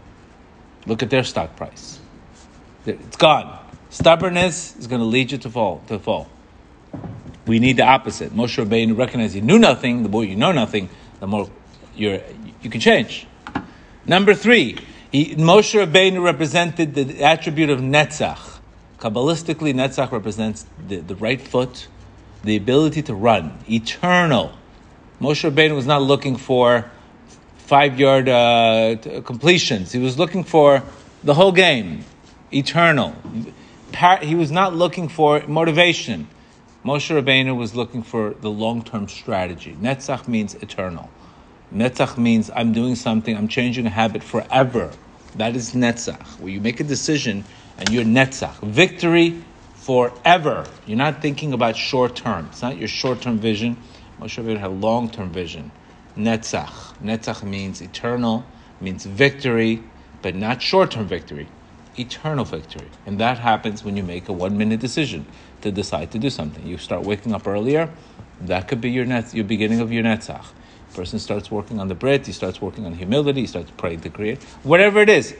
Look 0.86 1.02
at 1.02 1.10
their 1.10 1.24
stock 1.24 1.56
price. 1.56 1.98
It's 2.86 3.16
gone. 3.16 3.57
Stubbornness 3.90 4.76
is 4.76 4.86
going 4.86 5.00
to 5.00 5.06
lead 5.06 5.32
you 5.32 5.38
to 5.38 5.50
fall. 5.50 5.82
To 5.88 5.98
fall. 5.98 6.28
We 7.46 7.58
need 7.58 7.78
the 7.78 7.84
opposite. 7.84 8.32
Moshe 8.32 8.62
Rabbeinu 8.62 8.96
recognized 8.96 9.34
he 9.34 9.40
knew 9.40 9.58
nothing. 9.58 10.02
The 10.02 10.08
more 10.08 10.24
you 10.24 10.36
know 10.36 10.52
nothing, 10.52 10.90
the 11.20 11.26
more 11.26 11.48
you're, 11.96 12.20
you 12.62 12.70
can 12.70 12.80
change. 12.80 13.26
Number 14.04 14.34
three, 14.34 14.78
he, 15.10 15.34
Moshe 15.36 15.74
Rabbeinu 15.74 16.22
represented 16.22 16.94
the 16.94 17.24
attribute 17.24 17.70
of 17.70 17.80
Netzach. 17.80 18.58
Kabbalistically, 18.98 19.72
Netzach 19.72 20.12
represents 20.12 20.66
the, 20.86 20.96
the 20.96 21.14
right 21.16 21.40
foot, 21.40 21.88
the 22.44 22.56
ability 22.56 23.02
to 23.02 23.14
run, 23.14 23.58
eternal. 23.70 24.52
Moshe 25.20 25.50
Rabbeinu 25.50 25.74
was 25.74 25.86
not 25.86 26.02
looking 26.02 26.36
for 26.36 26.90
five 27.56 27.98
yard 27.98 28.28
uh, 28.28 28.96
completions. 29.24 29.92
He 29.92 29.98
was 29.98 30.18
looking 30.18 30.44
for 30.44 30.82
the 31.24 31.34
whole 31.34 31.52
game, 31.52 32.04
eternal. 32.52 33.14
He 34.22 34.36
was 34.36 34.52
not 34.52 34.76
looking 34.76 35.08
for 35.08 35.42
motivation. 35.48 36.28
Moshe 36.84 37.10
Rabbeinu 37.10 37.56
was 37.56 37.74
looking 37.74 38.04
for 38.04 38.30
the 38.30 38.48
long 38.48 38.82
term 38.82 39.08
strategy. 39.08 39.74
Netzach 39.74 40.28
means 40.28 40.54
eternal. 40.54 41.10
Netzach 41.74 42.16
means 42.16 42.48
I'm 42.54 42.72
doing 42.72 42.94
something, 42.94 43.36
I'm 43.36 43.48
changing 43.48 43.86
a 43.86 43.90
habit 43.90 44.22
forever. 44.22 44.92
That 45.34 45.56
is 45.56 45.74
Netzach, 45.74 46.38
where 46.38 46.52
you 46.52 46.60
make 46.60 46.78
a 46.78 46.84
decision 46.84 47.44
and 47.76 47.88
you're 47.88 48.04
Netzach. 48.04 48.60
Victory 48.62 49.42
forever. 49.74 50.64
You're 50.86 50.96
not 50.96 51.20
thinking 51.20 51.52
about 51.52 51.76
short 51.76 52.14
term. 52.14 52.46
It's 52.52 52.62
not 52.62 52.78
your 52.78 52.86
short 52.86 53.20
term 53.20 53.40
vision. 53.40 53.76
Moshe 54.20 54.40
Rabbeinu 54.40 54.60
had 54.60 54.80
long 54.80 55.10
term 55.10 55.30
vision. 55.30 55.72
Netzach. 56.16 56.96
Netzach 57.02 57.42
means 57.42 57.80
eternal, 57.80 58.44
means 58.80 59.04
victory, 59.04 59.82
but 60.22 60.36
not 60.36 60.62
short 60.62 60.92
term 60.92 61.08
victory. 61.08 61.48
Eternal 61.98 62.44
victory. 62.44 62.88
And 63.06 63.18
that 63.20 63.38
happens 63.38 63.84
when 63.84 63.96
you 63.96 64.02
make 64.02 64.28
a 64.28 64.32
one 64.32 64.56
minute 64.56 64.80
decision 64.80 65.26
to 65.62 65.70
decide 65.72 66.10
to 66.12 66.18
do 66.18 66.30
something. 66.30 66.66
You 66.66 66.78
start 66.78 67.02
waking 67.02 67.34
up 67.34 67.46
earlier, 67.46 67.90
that 68.42 68.68
could 68.68 68.80
be 68.80 68.90
your 68.90 69.04
net, 69.04 69.34
your 69.34 69.44
beginning 69.44 69.80
of 69.80 69.92
your 69.92 70.04
netzach. 70.04 70.46
Person 70.94 71.18
starts 71.18 71.50
working 71.50 71.78
on 71.78 71.88
the 71.88 71.94
Brit, 71.94 72.26
he 72.26 72.32
starts 72.32 72.60
working 72.60 72.86
on 72.86 72.94
humility, 72.94 73.42
he 73.42 73.46
starts 73.46 73.70
praying 73.76 74.00
to 74.00 74.10
create. 74.10 74.42
Whatever 74.62 75.00
it 75.00 75.08
is. 75.08 75.34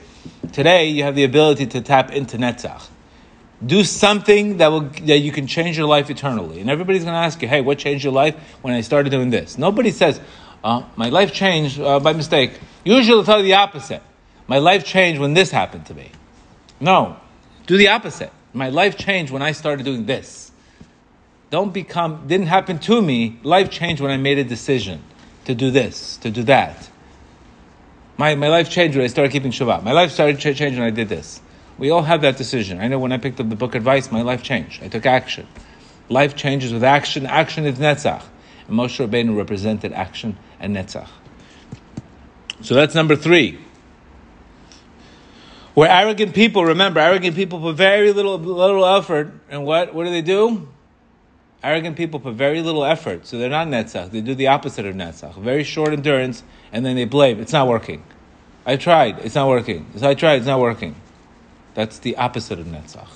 Today 0.53 0.87
you 0.87 1.03
have 1.03 1.15
the 1.15 1.23
ability 1.23 1.65
to 1.67 1.81
tap 1.81 2.11
into 2.11 2.37
netzach. 2.37 2.87
Do 3.65 3.83
something 3.83 4.57
that 4.57 4.67
will 4.67 4.81
that 4.81 5.19
you 5.19 5.33
can 5.33 5.47
change 5.47 5.77
your 5.77 5.87
life 5.87 6.09
eternally. 6.09 6.61
And 6.61 6.69
everybody's 6.69 7.03
going 7.03 7.13
to 7.13 7.19
ask 7.19 7.41
you, 7.41 7.47
"Hey, 7.49 7.59
what 7.59 7.77
changed 7.77 8.05
your 8.05 8.13
life 8.13 8.35
when 8.61 8.73
I 8.73 8.81
started 8.81 9.09
doing 9.09 9.31
this?" 9.31 9.57
Nobody 9.57 9.91
says, 9.91 10.21
uh, 10.63 10.83
"My 10.95 11.09
life 11.09 11.33
changed 11.33 11.77
uh, 11.77 11.99
by 11.99 12.13
mistake." 12.13 12.57
Usually, 12.85 13.15
they'll 13.15 13.25
tell 13.25 13.39
you 13.39 13.43
the 13.43 13.55
opposite. 13.55 14.01
My 14.47 14.59
life 14.59 14.85
changed 14.85 15.19
when 15.19 15.33
this 15.33 15.51
happened 15.51 15.85
to 15.87 15.93
me. 15.93 16.11
No, 16.79 17.17
do 17.67 17.77
the 17.77 17.89
opposite. 17.89 18.31
My 18.53 18.69
life 18.69 18.97
changed 18.97 19.31
when 19.31 19.41
I 19.41 19.51
started 19.51 19.83
doing 19.83 20.05
this. 20.05 20.51
Don't 21.49 21.73
become, 21.73 22.27
didn't 22.27 22.47
happen 22.47 22.79
to 22.79 23.01
me. 23.01 23.39
Life 23.43 23.69
changed 23.69 24.01
when 24.01 24.11
I 24.11 24.17
made 24.17 24.37
a 24.37 24.43
decision 24.43 25.03
to 25.45 25.55
do 25.55 25.71
this, 25.71 26.17
to 26.17 26.29
do 26.29 26.43
that. 26.43 26.89
My, 28.17 28.35
my 28.35 28.49
life 28.49 28.69
changed 28.69 28.97
when 28.97 29.03
I 29.03 29.07
started 29.07 29.31
keeping 29.31 29.51
Shabbat. 29.51 29.83
My 29.83 29.93
life 29.93 30.11
started 30.11 30.37
ch- 30.39 30.57
changing 30.57 30.79
when 30.79 30.87
I 30.87 30.91
did 30.91 31.09
this. 31.09 31.41
We 31.77 31.89
all 31.89 32.01
have 32.01 32.21
that 32.21 32.37
decision. 32.37 32.79
I 32.79 32.87
know 32.87 32.99
when 32.99 33.11
I 33.11 33.17
picked 33.17 33.39
up 33.39 33.49
the 33.49 33.55
book 33.55 33.73
advice, 33.75 34.11
my 34.11 34.21
life 34.21 34.43
changed. 34.43 34.83
I 34.83 34.89
took 34.89 35.05
action. 35.05 35.47
Life 36.09 36.35
changes 36.35 36.73
with 36.73 36.83
action. 36.83 37.25
Action 37.25 37.65
is 37.65 37.79
Netzach. 37.79 38.23
And 38.67 38.77
Moshe 38.77 39.05
Rabbeinu 39.05 39.35
represented 39.37 39.93
action 39.93 40.37
and 40.59 40.75
Netzach. 40.75 41.07
So 42.61 42.75
that's 42.75 42.93
number 42.93 43.15
three. 43.15 43.59
We're 45.75 45.87
arrogant 45.87 46.33
people. 46.33 46.65
Remember, 46.65 46.99
arrogant 46.99 47.35
people 47.35 47.59
put 47.59 47.75
very 47.75 48.11
little 48.11 48.37
little 48.37 48.85
effort, 48.85 49.31
and 49.49 49.65
what 49.65 49.93
what 49.93 50.05
do 50.05 50.09
they 50.09 50.21
do? 50.21 50.67
Arrogant 51.61 51.97
people 51.97 52.19
put 52.19 52.35
very 52.35 52.61
little 52.61 52.85
effort, 52.85 53.27
so 53.27 53.37
they're 53.37 53.49
not 53.49 53.67
netzach. 53.67 54.11
They 54.11 54.21
do 54.21 54.33
the 54.33 54.47
opposite 54.47 54.85
of 54.85 54.95
netzach. 54.95 55.35
Very 55.35 55.63
short 55.63 55.89
endurance, 55.89 56.43
and 56.71 56.85
then 56.85 56.95
they 56.95 57.05
blame. 57.05 57.39
It's 57.39 57.51
not 57.51 57.67
working. 57.67 58.03
I 58.65 58.77
tried. 58.77 59.19
It's 59.19 59.35
not 59.35 59.47
working. 59.47 59.85
So 59.97 60.09
I 60.09 60.13
tried. 60.13 60.35
It's 60.35 60.47
not 60.47 60.59
working. 60.59 60.95
That's 61.73 61.99
the 61.99 62.17
opposite 62.17 62.59
of 62.59 62.67
netzach. 62.67 63.09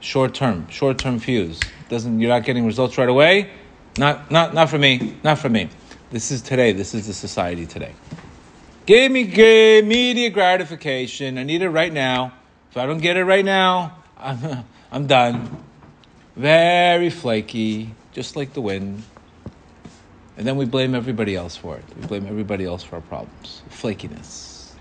Short 0.00 0.34
term, 0.34 0.68
short 0.68 0.98
term 0.98 1.18
fuse. 1.20 1.60
Doesn't 1.88 2.20
you're 2.20 2.30
not 2.30 2.44
getting 2.44 2.66
results 2.66 2.98
right 2.98 3.08
away? 3.08 3.50
Not 3.96 4.30
not 4.30 4.54
not 4.54 4.68
for 4.68 4.78
me. 4.78 5.16
Not 5.22 5.38
for 5.38 5.48
me. 5.48 5.68
This 6.10 6.30
is 6.30 6.42
today. 6.42 6.72
This 6.72 6.94
is 6.94 7.06
the 7.06 7.14
society 7.14 7.66
today. 7.66 7.92
Give 8.84 9.12
me 9.12 9.78
immediate 9.78 10.32
gratification. 10.32 11.38
I 11.38 11.44
need 11.44 11.62
it 11.62 11.70
right 11.70 11.92
now. 11.92 12.32
If 12.70 12.76
I 12.76 12.86
don't 12.86 12.98
get 12.98 13.16
it 13.16 13.24
right 13.24 13.44
now, 13.44 13.96
I'm, 14.16 14.64
I'm 14.92 15.06
done. 15.06 15.64
Very 16.34 17.10
flaky, 17.10 17.94
just 18.12 18.34
like 18.34 18.54
the 18.54 18.60
wind. 18.60 19.04
And 20.36 20.46
then 20.46 20.56
we 20.56 20.64
blame 20.64 20.94
everybody 20.94 21.36
else 21.36 21.56
for 21.56 21.76
it. 21.76 21.84
We 21.96 22.06
blame 22.06 22.26
everybody 22.26 22.64
else 22.64 22.82
for 22.82 22.96
our 22.96 23.02
problems. 23.02 23.62
Flakiness. 23.70 24.72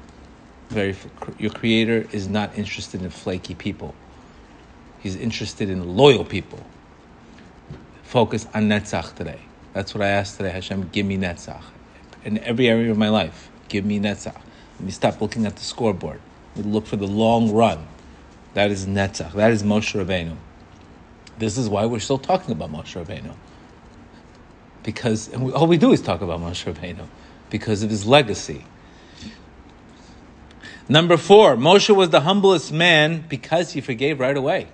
Very, 0.70 0.96
your 1.38 1.52
creator 1.52 2.08
is 2.12 2.28
not 2.28 2.58
interested 2.58 3.02
in 3.02 3.10
flaky 3.10 3.54
people. 3.54 3.94
He's 5.02 5.16
interested 5.16 5.70
in 5.70 5.98
loyal 5.98 6.24
people. 6.24 6.66
Focus 8.04 8.48
on 8.54 8.70
Netzach 8.70 9.14
today. 9.16 9.42
That's 9.74 9.94
what 9.94 10.02
I 10.02 10.08
asked 10.08 10.38
today. 10.38 10.52
Hashem, 10.52 10.90
give 10.92 11.06
me 11.06 11.18
Netzach 11.18 11.64
in 12.24 12.40
every 12.40 12.68
area 12.68 12.90
of 12.90 12.98
my 12.98 13.10
life. 13.10 13.50
Give 13.72 13.86
me 13.86 14.02
netzach. 14.02 14.36
Me 14.82 14.92
stop 14.92 15.22
looking 15.22 15.46
at 15.46 15.56
the 15.56 15.64
scoreboard. 15.64 16.20
We 16.58 16.64
look 16.64 16.86
for 16.86 16.98
the 16.98 17.08
long 17.08 17.54
run. 17.54 17.88
That 18.54 18.70
is 18.70 18.86
netzach. 18.86 19.32
That 19.32 19.52
is 19.52 19.64
Moshe 19.64 19.98
Rabbeinu. 19.98 20.36
This 21.40 21.58
is 21.58 21.70
why 21.70 21.86
we're 21.86 22.02
still 22.02 22.18
talking 22.18 22.52
about 22.52 22.70
Moshe 22.70 23.02
Rabbeinu. 23.02 23.34
Because 24.84 25.30
we, 25.30 25.54
all 25.54 25.68
we 25.68 25.78
do 25.78 25.94
is 25.94 26.02
talk 26.02 26.20
about 26.20 26.42
Moshe 26.42 26.70
Rabbeinu 26.70 27.08
because 27.50 27.82
of 27.82 27.90
his 27.90 28.06
legacy. 28.06 28.66
Number 30.90 31.16
four, 31.16 31.56
Moshe 31.56 31.96
was 31.96 32.10
the 32.10 32.20
humblest 32.20 32.74
man 32.74 33.24
because 33.30 33.72
he 33.72 33.80
forgave 33.80 34.20
right 34.20 34.36
away. 34.36 34.68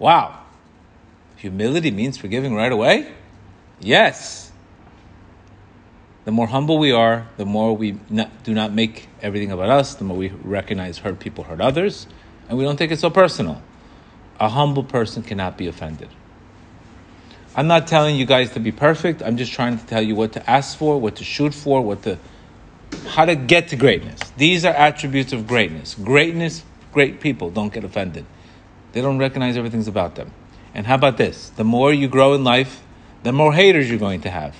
Wow. 0.00 0.40
Humility 1.36 1.92
means 1.92 2.18
forgiving 2.18 2.56
right 2.56 2.72
away? 2.72 3.14
Yes. 3.78 4.45
The 6.26 6.32
more 6.32 6.48
humble 6.48 6.78
we 6.78 6.90
are, 6.90 7.28
the 7.36 7.46
more 7.46 7.76
we 7.76 8.00
not, 8.10 8.42
do 8.42 8.52
not 8.52 8.72
make 8.72 9.08
everything 9.22 9.52
about 9.52 9.70
us, 9.70 9.94
the 9.94 10.02
more 10.02 10.16
we 10.16 10.30
recognize 10.42 10.98
hurt 10.98 11.20
people 11.20 11.44
hurt 11.44 11.60
others, 11.60 12.08
and 12.48 12.58
we 12.58 12.64
don't 12.64 12.76
take 12.76 12.90
it 12.90 12.98
so 12.98 13.10
personal. 13.10 13.62
A 14.40 14.48
humble 14.48 14.82
person 14.82 15.22
cannot 15.22 15.56
be 15.56 15.68
offended. 15.68 16.08
I'm 17.54 17.68
not 17.68 17.86
telling 17.86 18.16
you 18.16 18.26
guys 18.26 18.50
to 18.54 18.60
be 18.60 18.72
perfect. 18.72 19.22
I'm 19.22 19.36
just 19.36 19.52
trying 19.52 19.78
to 19.78 19.86
tell 19.86 20.02
you 20.02 20.16
what 20.16 20.32
to 20.32 20.50
ask 20.50 20.76
for, 20.76 21.00
what 21.00 21.14
to 21.16 21.24
shoot 21.24 21.54
for, 21.54 21.80
what 21.80 22.02
to 22.02 22.18
how 23.06 23.24
to 23.24 23.36
get 23.36 23.68
to 23.68 23.76
greatness. 23.76 24.18
These 24.36 24.64
are 24.64 24.74
attributes 24.74 25.32
of 25.32 25.46
greatness. 25.46 25.94
Greatness, 25.94 26.64
great 26.92 27.20
people 27.20 27.50
don't 27.50 27.72
get 27.72 27.84
offended. 27.84 28.26
They 28.90 29.00
don't 29.00 29.18
recognize 29.18 29.56
everything's 29.56 29.86
about 29.86 30.16
them. 30.16 30.32
And 30.74 30.88
how 30.88 30.96
about 30.96 31.18
this? 31.18 31.50
The 31.50 31.62
more 31.62 31.92
you 31.92 32.08
grow 32.08 32.34
in 32.34 32.42
life, 32.42 32.82
the 33.22 33.32
more 33.32 33.52
haters 33.52 33.88
you're 33.88 34.00
going 34.00 34.22
to 34.22 34.30
have. 34.30 34.56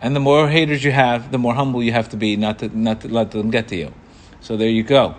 And 0.00 0.16
the 0.16 0.20
more 0.20 0.48
haters 0.48 0.82
you 0.82 0.92
have, 0.92 1.30
the 1.30 1.38
more 1.38 1.54
humble 1.54 1.82
you 1.82 1.92
have 1.92 2.08
to 2.10 2.16
be 2.16 2.36
not 2.36 2.60
to, 2.60 2.76
not 2.76 3.02
to 3.02 3.08
let 3.08 3.30
them 3.32 3.50
get 3.50 3.68
to 3.68 3.76
you. 3.76 3.92
So 4.40 4.56
there 4.56 4.68
you 4.68 4.82
go. 4.82 5.16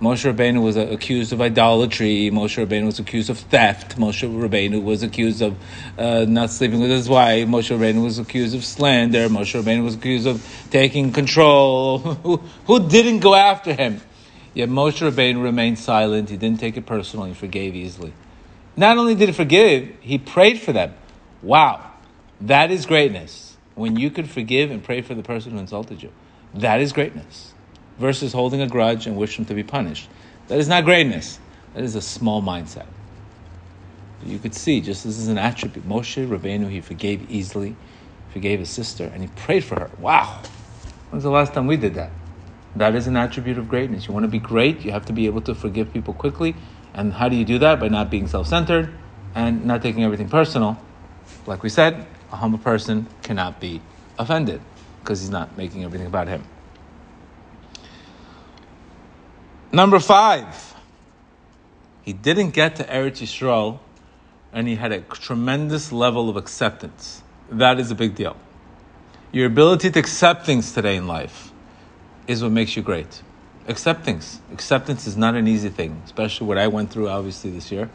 Moshe 0.00 0.32
Rabbeinu 0.32 0.62
was 0.62 0.76
accused 0.76 1.32
of 1.32 1.40
idolatry. 1.40 2.30
Moshe 2.32 2.64
Rabbeinu 2.64 2.86
was 2.86 3.00
accused 3.00 3.30
of 3.30 3.38
theft. 3.38 3.96
Moshe 3.96 4.28
Rabbeinu 4.28 4.80
was 4.80 5.02
accused 5.02 5.42
of 5.42 5.56
uh, 5.98 6.24
not 6.28 6.50
sleeping 6.50 6.80
with 6.80 6.90
his 6.90 7.08
wife. 7.08 7.48
Moshe 7.48 7.76
Rabbeinu 7.76 8.04
was 8.04 8.20
accused 8.20 8.54
of 8.54 8.64
slander. 8.64 9.28
Moshe 9.28 9.60
Rabbeinu 9.60 9.82
was 9.82 9.96
accused 9.96 10.28
of 10.28 10.44
taking 10.70 11.12
control. 11.12 11.98
who, 12.22 12.36
who 12.66 12.88
didn't 12.88 13.20
go 13.20 13.34
after 13.34 13.74
him? 13.74 14.00
Yet 14.54 14.68
Moshe 14.68 15.08
Rabbeinu 15.08 15.42
remained 15.42 15.80
silent. 15.80 16.30
He 16.30 16.36
didn't 16.36 16.60
take 16.60 16.76
it 16.76 16.86
personally. 16.86 17.30
He 17.30 17.34
forgave 17.34 17.74
easily. 17.74 18.12
Not 18.76 18.98
only 18.98 19.16
did 19.16 19.28
he 19.28 19.34
forgive, 19.34 19.96
he 20.00 20.18
prayed 20.18 20.60
for 20.60 20.72
them. 20.72 20.94
Wow, 21.42 21.92
that 22.42 22.70
is 22.70 22.86
greatness. 22.86 23.47
When 23.78 23.96
you 23.96 24.10
could 24.10 24.28
forgive 24.28 24.72
and 24.72 24.82
pray 24.82 25.02
for 25.02 25.14
the 25.14 25.22
person 25.22 25.52
who 25.52 25.58
insulted 25.58 26.02
you, 26.02 26.10
that 26.52 26.80
is 26.80 26.92
greatness. 26.92 27.54
Versus 27.96 28.32
holding 28.32 28.60
a 28.60 28.66
grudge 28.66 29.06
and 29.06 29.16
wish 29.16 29.36
them 29.36 29.44
to 29.44 29.54
be 29.54 29.62
punished. 29.62 30.10
That 30.48 30.58
is 30.58 30.66
not 30.66 30.84
greatness. 30.84 31.38
That 31.74 31.84
is 31.84 31.94
a 31.94 32.02
small 32.02 32.42
mindset. 32.42 32.86
You 34.24 34.40
could 34.40 34.56
see, 34.56 34.80
just 34.80 35.04
this 35.04 35.16
is 35.16 35.28
an 35.28 35.38
attribute. 35.38 35.88
Moshe 35.88 36.26
Rabbeinu, 36.26 36.68
he 36.68 36.80
forgave 36.80 37.30
easily, 37.30 37.76
forgave 38.32 38.58
his 38.58 38.68
sister, 38.68 39.04
and 39.04 39.22
he 39.22 39.28
prayed 39.28 39.62
for 39.62 39.78
her. 39.78 39.90
Wow. 40.00 40.42
When's 41.10 41.22
the 41.22 41.30
last 41.30 41.54
time 41.54 41.68
we 41.68 41.76
did 41.76 41.94
that? 41.94 42.10
That 42.74 42.96
is 42.96 43.06
an 43.06 43.16
attribute 43.16 43.58
of 43.58 43.68
greatness. 43.68 44.08
You 44.08 44.12
want 44.12 44.24
to 44.24 44.28
be 44.28 44.40
great, 44.40 44.84
you 44.84 44.90
have 44.90 45.06
to 45.06 45.12
be 45.12 45.26
able 45.26 45.42
to 45.42 45.54
forgive 45.54 45.92
people 45.92 46.14
quickly. 46.14 46.56
And 46.94 47.12
how 47.12 47.28
do 47.28 47.36
you 47.36 47.44
do 47.44 47.60
that? 47.60 47.78
By 47.78 47.86
not 47.86 48.10
being 48.10 48.26
self 48.26 48.48
centered 48.48 48.92
and 49.36 49.64
not 49.64 49.82
taking 49.82 50.02
everything 50.02 50.28
personal. 50.28 50.76
Like 51.46 51.62
we 51.62 51.68
said, 51.68 52.08
a 52.32 52.36
humble 52.36 52.58
person 52.58 53.06
cannot 53.22 53.60
be 53.60 53.80
offended 54.18 54.60
because 55.00 55.20
he's 55.20 55.30
not 55.30 55.56
making 55.56 55.84
everything 55.84 56.06
about 56.06 56.28
him. 56.28 56.44
Number 59.72 59.98
five, 59.98 60.74
he 62.02 62.12
didn't 62.12 62.50
get 62.50 62.76
to 62.76 62.84
Eretz 62.84 63.20
Yisrael 63.22 63.80
and 64.52 64.66
he 64.66 64.76
had 64.76 64.92
a 64.92 65.00
tremendous 65.02 65.92
level 65.92 66.28
of 66.28 66.36
acceptance. 66.36 67.22
That 67.50 67.78
is 67.78 67.90
a 67.90 67.94
big 67.94 68.14
deal. 68.14 68.36
Your 69.30 69.46
ability 69.46 69.90
to 69.90 69.98
accept 69.98 70.46
things 70.46 70.72
today 70.72 70.96
in 70.96 71.06
life 71.06 71.52
is 72.26 72.42
what 72.42 72.52
makes 72.52 72.76
you 72.76 72.82
great. 72.82 73.22
Accept 73.66 74.04
things. 74.04 74.40
Acceptance 74.52 75.06
is 75.06 75.18
not 75.18 75.34
an 75.34 75.46
easy 75.46 75.68
thing, 75.68 76.00
especially 76.06 76.46
what 76.46 76.56
I 76.56 76.68
went 76.68 76.90
through 76.90 77.08
obviously 77.08 77.50
this 77.50 77.70
year. 77.70 77.90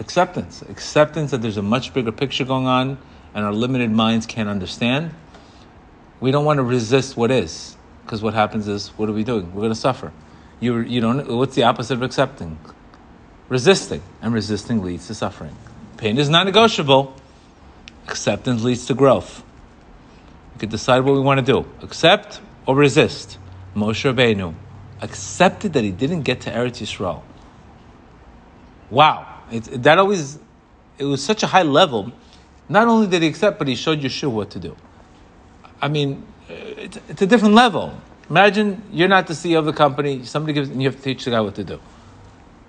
Acceptance. 0.00 0.62
Acceptance 0.62 1.30
that 1.30 1.42
there's 1.42 1.56
a 1.56 1.62
much 1.62 1.94
bigger 1.94 2.10
picture 2.10 2.44
going 2.44 2.66
on 2.66 2.98
and 3.34 3.44
our 3.44 3.52
limited 3.52 3.90
minds 3.90 4.26
can't 4.26 4.48
understand. 4.48 5.14
We 6.20 6.30
don't 6.30 6.44
want 6.44 6.58
to 6.58 6.62
resist 6.62 7.16
what 7.16 7.30
is, 7.30 7.76
because 8.04 8.22
what 8.22 8.34
happens 8.34 8.68
is, 8.68 8.88
what 8.90 9.08
are 9.08 9.12
we 9.12 9.24
doing? 9.24 9.54
We're 9.54 9.62
going 9.62 9.72
to 9.72 9.78
suffer. 9.78 10.12
You, 10.60 10.78
you 10.80 11.00
don't, 11.00 11.26
what's 11.36 11.54
the 11.54 11.62
opposite 11.62 11.94
of 11.94 12.02
accepting? 12.02 12.58
Resisting. 13.48 14.02
And 14.20 14.34
resisting 14.34 14.82
leads 14.82 15.06
to 15.06 15.14
suffering. 15.14 15.56
Pain 15.96 16.18
is 16.18 16.28
non 16.28 16.46
negotiable. 16.46 17.14
Acceptance 18.06 18.62
leads 18.62 18.86
to 18.86 18.94
growth. 18.94 19.42
We 20.54 20.60
could 20.60 20.70
decide 20.70 21.00
what 21.00 21.14
we 21.14 21.20
want 21.20 21.44
to 21.44 21.52
do 21.52 21.66
accept 21.82 22.40
or 22.66 22.74
resist. 22.74 23.38
Moshe 23.74 24.12
Rabbeinu 24.12 24.54
accepted 25.00 25.72
that 25.72 25.84
he 25.84 25.90
didn't 25.90 26.22
get 26.22 26.42
to 26.42 26.50
Eretz 26.50 26.80
Yisrael. 26.80 27.22
Wow, 28.90 29.26
it, 29.50 29.64
that 29.82 29.98
always 29.98 30.38
it 30.98 31.04
was 31.04 31.24
such 31.24 31.42
a 31.42 31.46
high 31.46 31.62
level. 31.62 32.12
Not 32.70 32.86
only 32.86 33.08
did 33.08 33.22
he 33.22 33.28
accept, 33.28 33.58
but 33.58 33.66
he 33.66 33.74
showed 33.74 34.00
Yehoshua 34.00 34.30
what 34.30 34.50
to 34.50 34.60
do. 34.60 34.76
I 35.82 35.88
mean, 35.88 36.24
it's, 36.48 36.98
it's 37.08 37.20
a 37.20 37.26
different 37.26 37.54
level. 37.54 37.92
Imagine 38.30 38.80
you're 38.92 39.08
not 39.08 39.26
the 39.26 39.34
CEO 39.34 39.58
of 39.58 39.64
the 39.64 39.72
company. 39.72 40.24
Somebody 40.24 40.52
gives, 40.52 40.70
and 40.70 40.80
you 40.80 40.88
have 40.88 40.96
to 40.96 41.02
teach 41.02 41.24
the 41.24 41.32
guy 41.32 41.40
what 41.40 41.56
to 41.56 41.64
do. 41.64 41.80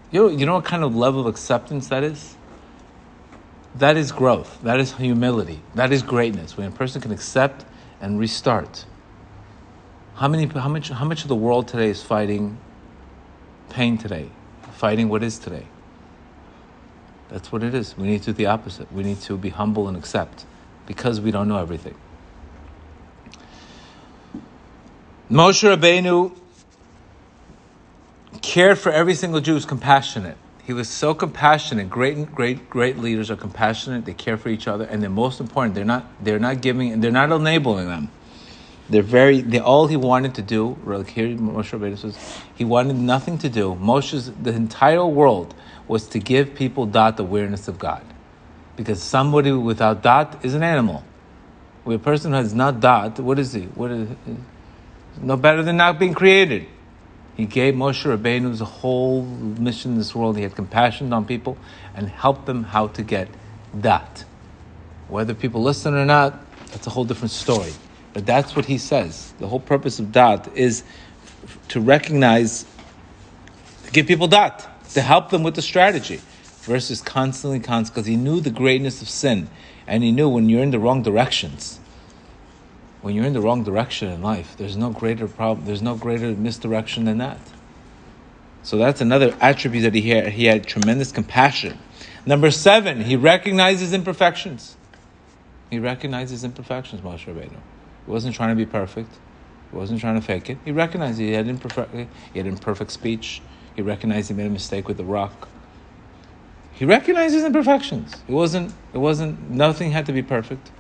You 0.10 0.22
know, 0.22 0.28
you 0.30 0.46
know 0.48 0.56
what 0.56 0.66
kind 0.66 0.84
of 0.84 0.96
level 0.96 1.22
of 1.22 1.28
acceptance 1.28 1.88
that 1.90 2.04
is? 2.04 2.36
That 3.76 3.96
is 3.96 4.12
growth. 4.12 4.60
That 4.64 4.80
is 4.80 4.94
humility. 4.94 5.62
That 5.76 5.92
is 5.92 6.02
greatness. 6.02 6.58
When 6.58 6.68
a 6.68 6.72
person 6.72 7.00
can 7.00 7.12
accept 7.12 7.64
and 8.02 8.20
restart. 8.20 8.86
How 10.16 10.28
many? 10.28 10.48
How 10.48 10.68
much? 10.68 10.90
How 10.90 11.06
much 11.06 11.22
of 11.22 11.28
the 11.28 11.36
world 11.36 11.68
today 11.68 11.90
is 11.90 12.02
fighting 12.02 12.58
pain 13.70 14.00
today, 14.00 14.30
fighting 14.74 15.10
what 15.10 15.22
is 15.22 15.38
today? 15.38 15.68
That's 17.32 17.52
what 17.52 17.64
it 17.64 17.74
is. 17.74 17.98
We 17.98 18.08
need 18.08 18.20
to 18.24 18.28
do 18.28 18.34
the 18.34 18.48
opposite. 18.48 18.92
We 18.92 19.04
need 19.04 19.22
to 19.22 19.38
be 19.38 19.50
humble 19.50 19.88
and 19.88 19.96
accept, 19.96 20.46
because 20.86 21.22
we 21.22 21.32
don't 21.32 21.48
know 21.48 21.58
everything. 21.58 21.96
Moshe 25.30 25.64
Rabbeinu 25.64 26.38
cared 28.42 28.78
for 28.78 28.92
every 28.92 29.16
single 29.16 29.40
Jew. 29.40 29.52
He 29.52 29.56
was 29.56 29.66
compassionate. 29.66 30.38
He 30.64 30.74
was 30.74 30.90
so 30.90 31.14
compassionate. 31.14 31.90
Great, 31.90 32.36
great, 32.36 32.70
great 32.70 32.98
leaders 32.98 33.32
are 33.32 33.38
compassionate. 33.38 34.04
They 34.04 34.14
care 34.14 34.38
for 34.38 34.50
each 34.50 34.68
other, 34.68 34.84
and 34.84 35.02
they're 35.02 35.10
most 35.10 35.40
important. 35.40 35.74
They're 35.74 35.86
not. 35.86 36.06
They're 36.22 36.38
not 36.38 36.62
giving. 36.62 36.92
And 36.92 37.02
they're 37.02 37.12
not 37.12 37.32
enabling 37.32 37.88
them. 37.88 38.12
They're 38.90 39.02
very. 39.02 39.40
They 39.40 39.60
all 39.60 39.88
he 39.88 39.96
wanted 39.96 40.36
to 40.36 40.42
do. 40.42 40.78
Like 40.84 41.10
here, 41.10 41.30
Moshe 41.30 41.80
Rabbeinu 41.80 41.98
says, 41.98 42.18
he 42.54 42.66
wanted 42.66 42.98
nothing 42.98 43.38
to 43.38 43.50
do. 43.50 43.76
Moshe's 43.76 44.32
the 44.34 44.54
entire 44.54 45.06
world 45.06 45.56
was 45.88 46.08
to 46.10 46.20
give 46.20 46.56
people 46.56 46.86
dot 46.86 47.20
awareness 47.20 47.68
of 47.68 47.78
God, 47.80 48.04
because 48.76 49.02
somebody 49.02 49.52
without 49.52 50.02
dot 50.02 50.44
is 50.44 50.54
an 50.54 50.64
animal. 50.64 51.04
With 51.84 52.02
a 52.02 52.04
person 52.04 52.32
who 52.32 52.38
has 52.38 52.54
not 52.54 52.80
dot, 52.80 53.20
what 53.20 53.40
is 53.40 53.54
he? 53.54 53.64
What 53.64 53.92
is 53.92 54.10
no 55.20 55.36
better 55.36 55.64
than 55.64 55.78
not 55.78 56.00
being 56.00 56.14
created. 56.14 56.68
He 57.36 57.46
gave 57.46 57.74
Moshe 57.74 58.06
Rabbeinu's 58.06 58.60
whole 58.60 59.24
mission 59.24 59.94
in 59.94 59.98
this 59.98 60.14
world. 60.14 60.38
He 60.38 60.44
had 60.44 60.56
compassion 60.56 61.12
on 61.12 61.26
people 61.26 61.58
and 61.96 62.08
helped 62.08 62.46
them 62.46 62.64
how 62.64 62.88
to 62.88 63.04
get 63.04 63.30
dot. 63.80 64.26
Whether 65.08 65.34
people 65.34 65.62
listen 65.62 65.96
or 65.96 66.06
not, 66.06 66.40
that's 66.68 66.88
a 66.88 66.90
whole 66.90 67.06
different 67.06 67.32
story. 67.32 67.74
But 68.14 68.26
that's 68.26 68.56
what 68.56 68.66
he 68.66 68.78
says. 68.78 69.34
The 69.40 69.48
whole 69.48 69.60
purpose 69.60 70.00
of 70.00 70.12
dot 70.12 70.56
is 70.56 70.84
to 71.70 71.82
recognize, 71.82 72.66
to 73.86 73.92
give 73.92 74.08
people 74.08 74.28
dot, 74.28 74.68
to 74.94 75.02
help 75.02 75.30
them 75.30 75.44
with 75.44 75.56
the 75.56 75.62
strategy, 75.62 76.22
versus 76.62 77.02
constantly, 77.02 77.60
constantly, 77.60 78.02
because 78.02 78.08
he 78.08 78.16
knew 78.16 78.40
the 78.40 78.52
greatness 78.52 79.02
of 79.02 79.10
sin, 79.10 79.50
and 79.88 80.04
he 80.04 80.12
knew 80.12 80.30
when 80.30 80.50
you're 80.50 80.64
in 80.64 80.72
the 80.72 80.80
wrong 80.80 81.02
directions, 81.02 81.80
when 83.02 83.16
you're 83.16 83.26
in 83.26 83.34
the 83.34 83.42
wrong 83.42 83.64
direction 83.64 84.10
in 84.10 84.22
life, 84.22 84.56
there's 84.58 84.78
no 84.78 84.92
greater 84.92 85.28
problem, 85.28 85.66
there's 85.66 85.82
no 85.82 85.96
greater 85.96 86.32
misdirection 86.32 87.06
than 87.06 87.18
that. 87.18 87.40
So 88.64 88.78
that's 88.78 89.02
another 89.02 89.36
attribute 89.42 89.84
that 89.84 89.96
he 89.96 90.10
had. 90.10 90.34
He 90.34 90.46
had 90.46 90.68
tremendous 90.68 91.12
compassion. 91.12 91.80
Number 92.28 92.52
seven, 92.52 93.02
he 93.02 93.16
recognizes 93.16 93.92
imperfections. 93.92 94.78
He 95.72 95.80
recognizes 95.80 96.44
imperfections, 96.44 97.02
Moshe 97.02 97.26
Rabbeinu. 97.26 97.60
He 98.06 98.12
wasn't 98.12 98.36
trying 98.36 98.50
to 98.50 98.56
be 98.56 98.70
perfect. 98.70 99.10
He 99.72 99.78
wasn't 99.78 100.00
trying 100.00 100.20
to 100.20 100.22
fake 100.22 100.50
it. 100.50 100.60
He 100.64 100.72
recognized 100.72 101.20
he 101.20 101.32
had 101.32 101.48
imperfect, 101.48 101.96
he 102.34 102.40
had 102.40 102.46
imperfect 102.46 102.92
speech. 102.92 103.42
He 103.76 103.82
recognized 103.82 104.30
he 104.30 104.34
made 104.34 104.48
a 104.48 104.50
mistake 104.50 104.88
with 104.88 104.98
the 104.98 105.04
rock. 105.04 105.48
He 106.74 106.86
recognized 106.86 107.34
his 107.34 107.44
imperfections. 107.44 108.24
It 108.28 108.32
wasn't. 108.32 108.74
It 108.94 108.98
wasn't. 108.98 109.50
Nothing 109.50 109.92
had 109.92 110.06
to 110.08 110.14
be 110.14 110.24
perfect, 110.24 110.72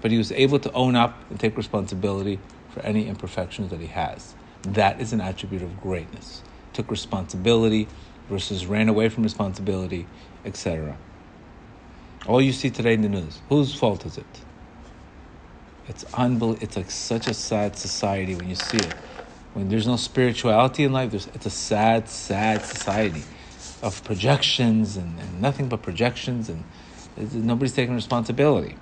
but 0.00 0.10
he 0.10 0.18
was 0.18 0.32
able 0.32 0.58
to 0.60 0.72
own 0.72 0.96
up 0.96 1.22
and 1.30 1.38
take 1.38 1.56
responsibility 1.56 2.40
for 2.70 2.80
any 2.80 3.06
imperfections 3.06 3.70
that 3.70 3.80
he 3.80 3.86
has. 3.88 4.34
That 4.62 5.00
is 5.00 5.12
an 5.12 5.20
attribute 5.20 5.62
of 5.62 5.80
greatness. 5.80 6.42
Took 6.72 6.90
responsibility 6.90 7.88
versus 8.28 8.66
ran 8.66 8.88
away 8.88 9.08
from 9.08 9.22
responsibility, 9.22 10.06
etc. 10.44 10.96
All 12.26 12.40
you 12.40 12.52
see 12.52 12.70
today 12.70 12.94
in 12.94 13.02
the 13.02 13.08
news, 13.08 13.42
whose 13.48 13.74
fault 13.74 14.06
is 14.06 14.16
it? 14.16 14.40
It's 15.86 16.04
unbelievable. 16.14 16.64
It's 16.64 16.76
like 16.76 16.90
such 16.90 17.28
a 17.28 17.34
sad 17.34 17.76
society 17.76 18.34
when 18.34 18.48
you 18.48 18.54
see 18.54 18.78
it. 18.80 18.94
When 19.54 19.68
there's 19.68 19.86
no 19.86 19.96
spirituality 19.96 20.82
in 20.82 20.92
life, 20.92 21.14
it's 21.14 21.46
a 21.46 21.50
sad, 21.50 22.08
sad 22.08 22.64
society 22.64 23.22
of 23.82 24.02
projections 24.02 24.96
and, 24.96 25.18
and 25.20 25.40
nothing 25.40 25.68
but 25.68 25.80
projections, 25.80 26.48
and 26.48 26.64
nobody's 27.32 27.72
taking 27.72 27.94
responsibility. 27.94 28.76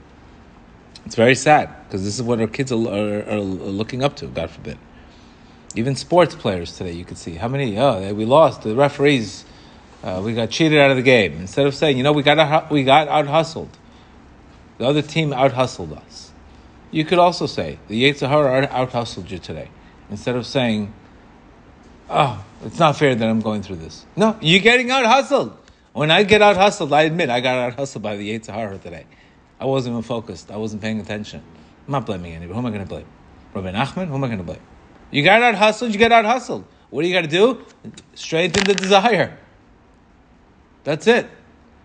It's 1.05 1.15
very 1.15 1.35
sad 1.35 1.69
because 1.85 2.05
this 2.05 2.15
is 2.15 2.23
what 2.23 2.41
our 2.41 2.47
kids 2.47 2.73
are, 2.73 2.77
are, 2.77 3.23
are, 3.29 3.41
looking 3.41 4.03
up 4.03 4.17
to. 4.17 4.27
God 4.27 4.51
forbid. 4.51 4.79
Even 5.75 5.95
sports 5.95 6.35
players 6.35 6.77
today, 6.77 6.93
you 6.93 7.05
could 7.05 7.19
see 7.19 7.35
how 7.35 7.49
many. 7.49 7.79
Oh, 7.79 8.15
we 8.15 8.25
lost. 8.25 8.63
The 8.63 8.75
referees, 8.75 9.45
uh, 10.03 10.23
we 10.25 10.33
got 10.35 10.51
cheated 10.51 10.79
out 10.79 10.91
of 10.91 10.97
the 10.97 11.03
game. 11.03 11.35
Instead 11.35 11.67
of 11.67 11.75
saying, 11.75 11.99
you 11.99 12.03
know, 12.03 12.13
we 12.13 12.23
got 12.23 12.71
we 12.71 12.85
got 12.85 13.09
out 13.09 13.27
hustled. 13.27 13.77
The 14.79 14.87
other 14.87 15.03
team 15.03 15.33
out 15.33 15.53
hustled 15.53 15.93
us. 15.93 16.31
You 16.91 17.05
could 17.05 17.19
also 17.19 17.47
say, 17.47 17.79
the 17.89 18.05
Yetzer 18.05 18.29
Hara 18.29 18.69
out 18.71 18.93
hustled 18.93 19.31
you 19.31 19.39
today. 19.39 19.69
Instead 20.11 20.37
of 20.37 20.47
saying, 20.47 20.93
oh, 22.11 22.45
it's 22.65 22.79
not 22.79 22.97
fair 22.97 23.15
that 23.15 23.29
I'm 23.29 23.41
going 23.41 23.63
through 23.63 23.77
this. 23.77 24.05
No, 24.17 24.37
you're 24.41 24.61
getting 24.61 24.91
out 24.91 25.05
hustled. 25.05 25.57
When 25.93 26.11
I 26.11 26.23
get 26.23 26.43
out 26.43 26.57
hustled, 26.57 26.93
I 26.93 27.03
admit 27.03 27.29
I 27.31 27.41
got 27.41 27.59
out 27.59 27.75
hustled 27.75 28.03
by 28.03 28.17
the 28.17 28.39
Yetzer 28.39 28.53
Hara 28.53 28.79
today. 28.79 29.05
I 29.61 29.67
wasn't 29.67 29.93
even 29.93 30.03
focused. 30.03 30.51
I 30.51 30.57
wasn't 30.57 30.83
paying 30.83 31.01
attention. 31.01 31.43
I'm 31.87 31.93
not 31.93 32.07
blaming 32.07 32.33
anybody. 32.33 32.53
Who 32.53 32.59
am 32.59 32.67
I 32.67 32.71
going 32.71 32.83
to 32.83 32.89
blame? 32.89 33.07
Rabbi 33.55 33.73
Nachman? 33.73 34.09
Who 34.09 34.15
am 34.15 34.25
I 34.25 34.29
going 34.29 34.39
to 34.39 34.45
blame? 34.45 34.61
You 35.11 35.23
got 35.23 35.43
out 35.43 35.55
hustled, 35.55 35.93
you 35.93 35.99
get 35.99 36.13
out 36.13 36.25
hustled. 36.25 36.65
What 36.91 37.03
do 37.03 37.09
you 37.09 37.15
got 37.15 37.23
to 37.23 37.29
do? 37.29 37.65
Strengthen 38.15 38.65
the 38.65 38.75
desire. 38.75 39.39
That's 40.85 41.07
it. 41.07 41.29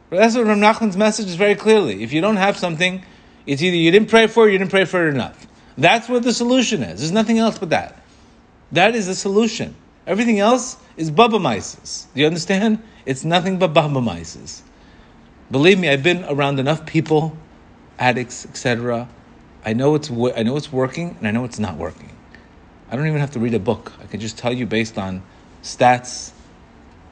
That's 0.09 0.35
what 0.35 0.45
Rabbi 0.45 0.59
Nachman's 0.59 0.97
message 0.97 1.27
is 1.27 1.35
very 1.35 1.55
clearly. 1.55 2.03
If 2.03 2.13
you 2.13 2.21
don't 2.21 2.37
have 2.37 2.57
something, 2.57 3.03
it's 3.45 3.61
either 3.61 3.75
you 3.75 3.91
didn't 3.91 4.09
pray 4.09 4.27
for 4.27 4.47
it, 4.47 4.53
you 4.53 4.57
didn't 4.57 4.71
pray 4.71 4.85
for 4.85 5.07
it 5.07 5.13
enough. 5.13 5.45
That's 5.77 6.09
what 6.09 6.23
the 6.23 6.33
solution 6.33 6.81
is. 6.83 6.99
There's 6.99 7.11
nothing 7.11 7.37
else 7.37 7.59
but 7.59 7.69
that. 7.69 8.01
That 8.71 8.95
is 8.95 9.07
the 9.07 9.15
solution. 9.15 9.75
Everything 10.05 10.39
else 10.39 10.77
is 10.95 11.11
bubbe 11.11 11.39
meises. 11.39 12.07
Do 12.13 12.21
you 12.21 12.27
understand? 12.27 12.81
It's 13.05 13.23
nothing 13.23 13.59
but 13.59 13.73
bubbe 13.73 14.03
meises. 14.03 14.61
Believe 15.51 15.79
me, 15.79 15.89
I've 15.89 16.03
been 16.03 16.25
around 16.25 16.59
enough 16.59 16.85
people, 16.85 17.37
addicts, 17.99 18.45
etc. 18.45 19.07
I 19.65 19.73
know 19.73 19.95
it's 19.95 20.09
I 20.09 20.43
know 20.43 20.57
it's 20.57 20.71
working, 20.71 21.15
and 21.19 21.27
I 21.27 21.31
know 21.31 21.45
it's 21.45 21.59
not 21.59 21.77
working. 21.77 22.11
I 22.89 22.95
don't 22.95 23.07
even 23.07 23.19
have 23.19 23.31
to 23.31 23.39
read 23.39 23.53
a 23.53 23.59
book. 23.59 23.93
I 24.01 24.05
can 24.05 24.19
just 24.19 24.37
tell 24.37 24.53
you 24.53 24.65
based 24.65 24.97
on 24.97 25.21
stats. 25.61 26.31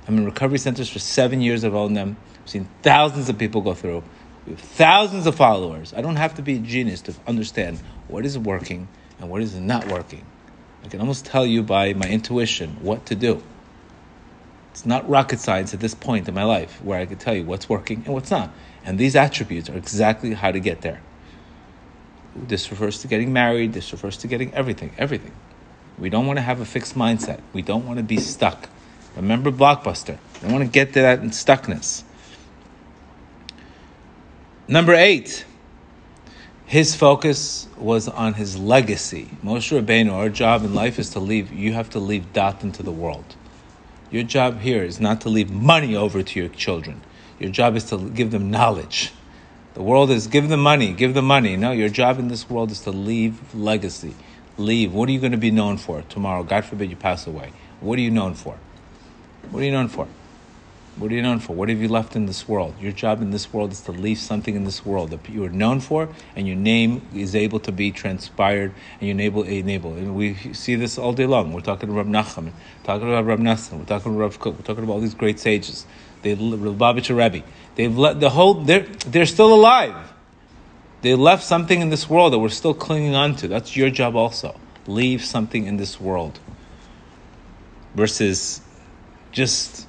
I'm 0.08 0.18
in 0.18 0.26
recovery 0.26 0.58
centers 0.58 0.90
for 0.90 1.00
seven 1.00 1.42
years. 1.42 1.64
I've 1.64 1.76
owned 1.76 1.98
them. 1.98 2.18
I've 2.42 2.50
seen 2.50 2.70
thousands 2.82 3.30
of 3.30 3.38
people 3.38 3.62
go 3.62 3.74
through. 3.74 4.04
We 4.46 4.52
have 4.54 4.62
thousands 4.62 5.26
of 5.26 5.36
followers. 5.36 5.94
I 5.96 6.02
don't 6.02 6.18
have 6.18 6.36
to 6.36 6.42
be 6.42 6.56
a 6.56 6.60
genius 6.60 7.02
to 7.04 7.16
understand 7.28 7.80
what 8.08 8.26
is 8.26 8.38
working 8.38 8.88
and 9.20 9.30
what 9.30 9.42
is 9.42 9.56
not 9.56 9.88
working. 9.88 10.26
I 10.86 10.90
can 10.90 11.00
almost 11.00 11.26
tell 11.26 11.46
you 11.46 11.64
by 11.64 11.94
my 11.94 12.08
intuition 12.08 12.78
what 12.82 13.08
to 13.08 13.16
do. 13.16 13.42
It's 14.72 14.86
not 14.86 15.10
rocket 15.10 15.40
science 15.40 15.74
at 15.74 15.80
this 15.80 15.96
point 15.96 16.28
in 16.28 16.34
my 16.34 16.44
life 16.44 16.84
where 16.84 17.00
I 17.00 17.06
can 17.06 17.18
tell 17.18 17.34
you 17.34 17.44
what's 17.44 17.68
working 17.68 18.04
and 18.06 18.14
what's 18.14 18.30
not. 18.30 18.52
And 18.84 19.00
these 19.00 19.16
attributes 19.16 19.70
are 19.70 19.78
exactly 19.78 20.34
how 20.34 20.52
to 20.52 20.60
get 20.60 20.82
there. 20.82 21.02
This 22.36 22.70
refers 22.70 23.00
to 23.02 23.08
getting 23.08 23.32
married, 23.32 23.74
this 23.74 23.92
refers 23.94 24.18
to 24.18 24.28
getting 24.28 24.54
everything, 24.54 24.92
everything. 24.98 25.32
We 25.98 26.10
don't 26.10 26.28
want 26.28 26.38
to 26.38 26.44
have 26.44 26.60
a 26.60 26.66
fixed 26.66 26.96
mindset. 26.96 27.40
We 27.54 27.62
don't 27.62 27.86
want 27.86 27.98
to 27.98 28.04
be 28.04 28.18
stuck. 28.18 28.70
Remember 29.16 29.52
Blockbuster. 29.52 30.18
We 30.44 30.52
want 30.52 30.66
to 30.66 30.70
get 30.70 30.94
to 30.94 31.02
that 31.02 31.22
stuckness. 31.22 32.04
Number 34.68 34.94
eight, 34.94 35.46
his 36.66 36.96
focus 36.96 37.68
was 37.78 38.08
on 38.08 38.34
his 38.34 38.58
legacy. 38.58 39.30
Moshe 39.44 39.80
Rabbeinu, 39.80 40.12
our 40.12 40.30
job 40.30 40.64
in 40.64 40.74
life 40.74 40.98
is 40.98 41.12
to 41.12 41.20
leave, 41.20 41.52
you 41.54 41.74
have 41.74 41.90
to 41.92 42.00
leave 42.00 42.34
dot 42.34 42.64
into 42.64 42.82
the 42.82 42.92
world. 42.92 43.36
Your 44.10 44.24
job 44.24 44.62
here 44.62 44.84
is 44.84 45.00
not 45.00 45.22
to 45.22 45.30
leave 45.30 45.52
money 45.52 45.96
over 45.96 46.24
to 46.24 46.40
your 46.40 46.50
children. 46.50 47.02
Your 47.40 47.52
job 47.52 47.76
is 47.76 47.84
to 47.86 48.10
give 48.10 48.32
them 48.32 48.50
knowledge. 48.50 49.12
The 49.76 49.84
world 49.84 50.10
is 50.10 50.28
give 50.28 50.50
them 50.50 50.62
money, 50.62 50.94
give 50.94 51.14
them 51.14 51.26
money. 51.26 51.56
No, 51.58 51.72
your 51.72 51.90
job 51.90 52.18
in 52.18 52.30
this 52.30 52.50
world 52.50 52.72
is 52.72 52.80
to 52.82 52.92
leave 52.92 53.54
legacy. 53.54 54.16
Leave. 54.58 54.94
What 54.94 55.10
are 55.10 55.12
you 55.12 55.20
going 55.20 55.34
to 55.34 55.38
be 55.38 55.52
known 55.52 55.78
for 55.78 56.02
tomorrow? 56.04 56.44
God 56.44 56.66
forbid 56.66 56.90
you 56.90 56.96
pass 56.96 57.28
away. 57.28 57.52
What 57.82 58.00
are 58.00 58.02
you 58.02 58.10
known 58.10 58.36
for? 58.36 58.58
What 59.52 59.62
are 59.62 59.66
you 59.66 59.72
known 59.72 59.90
for? 59.90 60.08
What 60.98 61.12
are 61.12 61.14
you 61.16 61.22
known 61.22 61.40
for? 61.40 61.54
What 61.54 61.68
have 61.68 61.82
you 61.82 61.90
left 61.90 62.16
in 62.16 62.26
this 62.26 62.48
world? 62.48 62.74
Your 62.80 62.94
job 62.94 63.22
in 63.22 63.32
this 63.32 63.52
world 63.52 63.74
is 63.74 63.82
to 63.82 63.92
leave 63.92 64.18
something 64.18 64.56
in 64.56 64.64
this 64.64 64.86
world 64.86 65.10
that 65.10 65.28
you 65.28 65.44
are 65.44 65.50
known 65.50 65.82
for, 65.82 66.08
and 66.38 66.48
your 66.48 66.56
name 66.56 67.06
is 67.14 67.36
able 67.36 67.60
to 67.62 67.74
be 67.74 67.92
transpired, 67.92 68.74
and 69.02 69.02
you 69.02 69.12
enable 69.12 69.44
enable. 69.44 69.94
And 69.94 70.16
we 70.16 70.36
see 70.54 70.76
this 70.76 70.98
all 70.98 71.12
day 71.12 71.26
long. 71.26 71.52
We're 71.52 71.60
talking 71.60 71.90
about 71.90 72.06
Rav 72.06 72.28
Nachman, 72.28 72.54
talking 72.86 73.10
about 73.10 73.26
Rab 73.26 73.40
Nassim, 73.40 73.80
we're 73.80 73.86
talking 73.86 74.14
about 74.14 74.22
Rav 74.22 74.40
Kook, 74.40 74.56
we're 74.56 74.64
talking 74.64 74.86
about 74.86 74.94
all 74.94 75.00
these 75.02 75.16
great 75.16 75.38
sages. 75.38 75.86
They 76.22 76.34
Lubavitcher 76.38 77.18
Rebbe. 77.18 77.46
They've 77.76 77.96
let 77.96 78.22
the 78.22 78.30
whole. 78.30 78.54
They're 78.54 78.88
they're 79.06 79.26
still 79.26 79.54
alive. 79.54 80.14
They 81.02 81.14
left 81.14 81.44
something 81.44 81.82
in 81.82 81.90
this 81.90 82.10
world 82.10 82.32
that 82.32 82.40
we're 82.40 82.48
still 82.48 82.74
clinging 82.74 83.16
on 83.16 83.36
to. 83.36 83.50
That's 83.50 83.76
your 83.76 83.90
job 83.90 84.16
also. 84.16 84.58
Leave 84.88 85.26
something 85.26 85.66
in 85.66 85.76
this 85.76 86.00
world. 86.00 86.40
Versus 87.96 88.62
just 89.34 89.88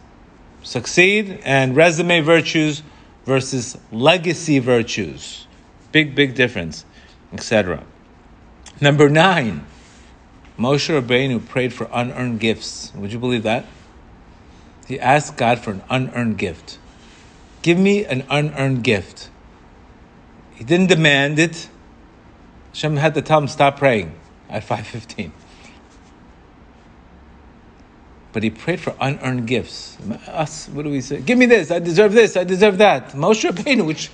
succeed 0.66 1.40
and 1.44 1.76
resume 1.76 2.20
virtues 2.22 2.82
versus 3.24 3.78
legacy 3.92 4.58
virtues. 4.58 5.46
Big, 5.92 6.14
big 6.14 6.34
difference, 6.34 6.84
etc. 7.32 7.84
Number 8.80 9.08
nine, 9.08 9.64
Moshe 10.58 10.90
Rabbeinu 10.90 11.46
prayed 11.46 11.72
for 11.72 11.88
unearned 11.92 12.40
gifts. 12.40 12.92
Would 12.96 13.12
you 13.12 13.18
believe 13.18 13.44
that? 13.44 13.64
He 14.86 14.98
asked 14.98 15.36
God 15.36 15.60
for 15.60 15.70
an 15.70 15.82
unearned 15.88 16.38
gift. 16.38 16.78
Give 17.62 17.78
me 17.78 18.04
an 18.04 18.24
unearned 18.28 18.82
gift. 18.82 19.30
He 20.54 20.64
didn't 20.64 20.88
demand 20.88 21.38
it. 21.38 21.68
Hashem 22.72 22.96
had 22.96 23.14
to 23.14 23.22
tell 23.22 23.38
him 23.38 23.48
stop 23.48 23.78
praying 23.78 24.14
at 24.48 24.64
515 24.64 25.32
but 28.36 28.42
he 28.42 28.50
prayed 28.50 28.78
for 28.78 28.94
unearned 29.00 29.46
gifts. 29.46 29.96
Us, 30.26 30.68
what 30.68 30.82
do 30.82 30.90
we 30.90 31.00
say? 31.00 31.22
Give 31.22 31.38
me 31.38 31.46
this, 31.46 31.70
I 31.70 31.78
deserve 31.78 32.12
this, 32.12 32.36
I 32.36 32.44
deserve 32.44 32.76
that. 32.76 33.12
Moshe 33.12 33.50
Rabbeinu, 33.50 33.86
which 33.86 34.10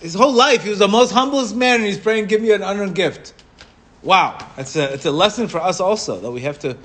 his 0.00 0.14
whole 0.14 0.32
life, 0.32 0.64
he 0.64 0.70
was 0.70 0.80
the 0.80 0.88
most 0.88 1.12
humblest 1.12 1.54
man, 1.54 1.76
and 1.76 1.84
he's 1.84 1.98
praying, 1.98 2.26
give 2.26 2.42
me 2.42 2.50
an 2.50 2.64
unearned 2.64 2.96
gift. 2.96 3.34
Wow, 4.02 4.44
it's 4.56 4.74
a, 4.74 4.92
it's 4.92 5.06
a 5.06 5.12
lesson 5.12 5.46
for 5.46 5.58
us 5.58 5.78
also, 5.78 6.18
that 6.18 6.32
we 6.32 6.40
have 6.40 6.58
to, 6.58 6.76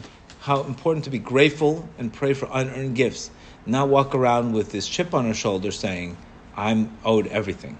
how 0.42 0.62
important 0.66 1.06
to 1.06 1.10
be 1.10 1.18
grateful 1.18 1.89
and 1.98 2.13
pray 2.13 2.36
for 2.36 2.48
unearned 2.52 2.96
gifts. 2.96 3.32
Not 3.66 3.89
walk 3.89 4.13
around 4.13 4.54
with 4.54 4.72
this 4.72 4.88
chip 4.88 5.16
on 5.16 5.26
our 5.26 5.34
shoulder 5.34 5.72
saying, 5.72 6.18
I'm 6.56 6.96
owed 7.04 7.26
everything. 7.30 7.80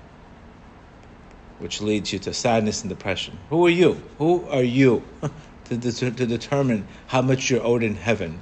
Which 1.60 1.80
leads 1.80 2.12
you 2.12 2.18
to 2.18 2.34
sadness 2.34 2.82
and 2.82 2.90
depression. 2.90 3.38
Who 3.52 3.68
are 3.68 3.70
you? 3.70 4.02
Who 4.18 4.48
are 4.50 4.64
you 4.64 5.04
to, 5.66 5.78
to, 5.78 6.10
to 6.10 6.26
determine 6.26 6.88
how 7.06 7.22
much 7.22 7.52
you're 7.52 7.64
owed 7.64 7.84
in 7.84 7.98
heaven? 7.98 8.40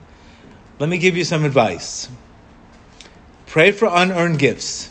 Let 0.82 0.90
me 0.90 0.98
give 0.98 1.16
you 1.16 1.24
some 1.24 1.46
advice. 1.46 2.10
Pray 3.46 3.72
for 3.72 3.88
unearned 3.88 4.40
gifts. 4.40 4.90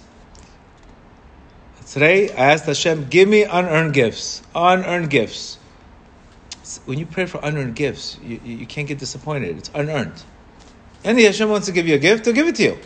Today, 1.89 2.31
I 2.31 2.53
asked 2.53 2.67
Hashem, 2.67 3.09
give 3.09 3.29
me 3.29 3.43
unearned 3.43 3.93
gifts. 3.93 4.41
Unearned 4.55 5.11
gifts. 5.11 5.59
When 6.85 7.01
you 7.01 7.07
pray 7.07 7.27
for 7.27 7.41
unearned 7.43 7.75
gifts, 7.75 8.19
you, 8.23 8.41
you 8.45 8.67
can't 8.67 8.87
get 8.87 9.01
disappointed. 9.01 9.59
It's 9.59 9.71
unearned. 9.75 10.23
And 11.03 11.19
the 11.19 11.25
Hashem 11.25 11.51
wants 11.51 11.67
to 11.67 11.73
give 11.73 11.89
you 11.89 11.97
a 11.97 11.99
gift, 11.99 12.25
he'll 12.25 12.37
give 12.37 12.47
it 12.47 12.55
to 12.55 12.63
you. 12.63 12.79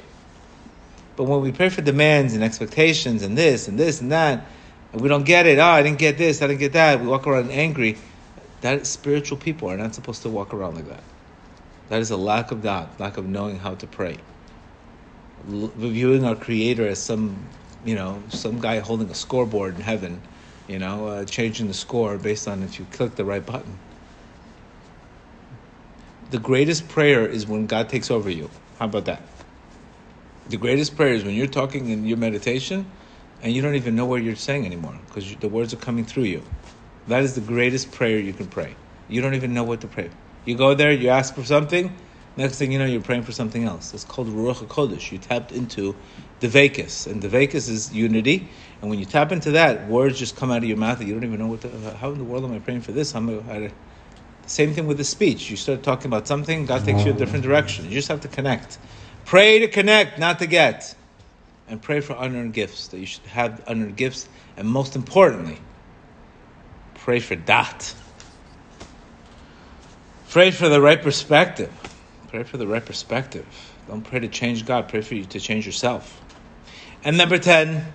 But 1.17 1.25
when 1.25 1.43
we 1.43 1.53
pray 1.53 1.69
for 1.69 1.83
demands 1.83 2.33
and 2.33 2.43
expectations 2.43 3.23
and 3.23 3.37
this 3.37 3.69
and 3.69 3.79
this 3.79 4.01
and 4.01 4.13
that, 4.13 4.47
and 4.95 5.03
we 5.03 5.11
don't 5.11 5.27
get 5.27 5.45
it, 5.45 5.59
oh, 5.59 5.63
I 5.63 5.83
didn't 5.83 5.99
get 5.99 6.17
this, 6.17 6.41
I 6.41 6.47
didn't 6.47 6.61
get 6.61 6.73
that, 6.73 7.03
we 7.03 7.07
walk 7.07 7.27
around 7.27 7.51
angry, 7.51 7.99
that 8.63 8.87
spiritual 8.87 9.37
people 9.37 9.71
are 9.71 9.77
not 9.77 9.95
supposed 9.95 10.23
to 10.23 10.31
walk 10.31 10.55
around 10.55 10.77
like 10.77 10.89
that. 10.89 11.03
That 11.89 12.01
is 12.01 12.11
a 12.11 12.17
lack 12.17 12.51
of 12.51 12.63
that, 12.63 12.99
lack 12.99 13.17
of 13.17 13.27
knowing 13.27 13.59
how 13.59 13.75
to 13.75 13.87
pray. 13.87 14.19
L- 15.49 15.73
viewing 15.77 16.25
our 16.25 16.35
Creator 16.37 16.89
as 16.89 17.03
some, 17.03 17.51
you 17.85 17.95
know, 17.95 18.23
some 18.31 18.59
guy 18.61 18.79
holding 18.81 19.11
a 19.11 19.15
scoreboard 19.15 19.77
in 19.77 19.83
heaven, 19.83 20.23
you 20.67 20.79
know, 20.79 21.07
uh, 21.07 21.25
changing 21.25 21.69
the 21.69 21.75
score 21.75 22.19
based 22.19 22.49
on 22.49 22.63
if 22.63 22.79
you 22.79 22.87
click 22.87 23.17
the 23.17 23.25
right 23.25 23.45
button. 23.45 23.79
The 26.31 26.39
greatest 26.39 26.89
prayer 26.89 27.27
is 27.27 27.47
when 27.47 27.67
God 27.67 27.89
takes 27.89 28.11
over 28.11 28.31
you. 28.31 28.51
How 28.79 28.87
about 28.87 29.05
that? 29.07 29.23
The 30.49 30.57
greatest 30.59 30.97
prayer 30.97 31.15
is 31.15 31.25
when 31.25 31.35
you're 31.35 31.47
talking 31.47 31.89
in 31.91 32.05
your 32.05 32.19
meditation 32.19 32.91
and 33.43 33.53
you 33.53 33.63
don't 33.63 33.77
even 33.77 33.97
know 33.97 34.07
what 34.07 34.23
you're 34.23 34.37
saying 34.37 34.67
anymore 34.67 34.99
because 35.07 35.37
the 35.37 35.49
words 35.49 35.73
are 35.75 35.79
coming 35.79 36.05
through 36.05 36.25
you. 36.25 36.45
That 37.07 37.23
is 37.23 37.35
the 37.35 37.41
greatest 37.41 37.93
prayer 37.93 38.19
you 38.19 38.33
can 38.33 38.49
pray. 38.49 38.77
You 39.09 39.23
don't 39.23 39.35
even 39.35 39.55
know 39.55 39.65
what 39.65 39.81
to 39.83 39.89
pray. 39.89 40.11
You 40.45 40.57
go 40.57 40.75
there, 40.75 40.93
you 40.93 41.09
ask 41.09 41.35
for 41.35 41.45
something, 41.45 41.95
next 42.37 42.59
thing 42.59 42.73
you 42.73 42.79
know, 42.79 42.85
you're 42.85 43.01
praying 43.01 43.23
for 43.23 43.33
something 43.33 43.65
else. 43.65 43.95
It's 43.95 44.05
called 44.05 44.29
Ruach 44.29 44.67
HaKodesh. 44.67 45.13
You 45.13 45.19
tapped 45.19 45.53
into 45.53 45.97
the 46.41 46.49
Vekas, 46.49 47.07
and 47.07 47.23
the 47.23 47.29
Vekas 47.29 47.69
is 47.69 47.93
unity. 47.93 48.49
And 48.81 48.91
when 48.91 48.99
you 48.99 49.07
tap 49.07 49.33
into 49.33 49.53
that, 49.53 49.89
words 49.89 50.19
just 50.19 50.37
come 50.37 50.51
out 50.51 50.59
of 50.59 50.65
your 50.65 50.77
mouth 50.77 50.99
that 50.99 51.07
you 51.07 51.15
don't 51.15 51.25
even 51.25 51.39
know 51.39 51.47
what. 51.47 51.63
The, 51.63 51.97
how 51.97 52.11
in 52.11 52.19
the 52.19 52.25
world 52.25 52.45
am 52.45 52.53
I 52.53 52.59
praying 52.59 52.83
for 52.83 52.93
this? 52.93 53.15
I, 53.15 53.71
same 54.47 54.75
thing 54.75 54.87
with 54.87 54.99
the 54.99 55.05
speech. 55.05 55.51
You 55.51 55.57
start 55.57 55.83
talking 55.83 56.07
about 56.07 56.27
something, 56.27 56.67
God 56.67 56.85
takes 56.85 57.05
you 57.05 57.13
a 57.13 57.15
different 57.15 57.45
direction. 57.45 57.87
You 57.87 57.93
just 57.93 58.09
have 58.09 58.21
to 58.21 58.29
connect. 58.29 58.79
Pray 59.25 59.61
to 59.61 59.69
connect, 59.69 60.19
not 60.19 60.39
to 60.41 60.47
get. 60.47 60.95
And 61.67 61.81
pray 61.81 62.01
for 62.01 62.15
unearned 62.19 62.53
gifts, 62.53 62.89
that 62.89 62.99
you 62.99 63.07
should 63.07 63.25
have 63.25 63.63
unearned 63.67 63.97
gifts. 63.97 64.29
And 64.59 64.69
most 64.69 64.97
importantly, 64.97 65.59
pray 66.95 67.21
for 67.21 67.37
that. 67.37 67.95
Pray 70.35 70.51
for 70.51 70.69
the 70.69 70.81
right 70.81 71.01
perspective. 71.01 71.73
Pray 72.27 72.43
for 72.43 72.57
the 72.57 72.67
right 72.67 72.85
perspective. 72.85 73.47
Don't 73.87 74.03
pray 74.03 74.19
to 74.19 74.27
change 74.27 74.67
God. 74.67 74.89
Pray 74.89 75.01
for 75.01 75.15
you 75.15 75.25
to 75.27 75.39
change 75.39 75.65
yourself. 75.65 76.21
And 77.05 77.17
number 77.17 77.39
10, 77.39 77.87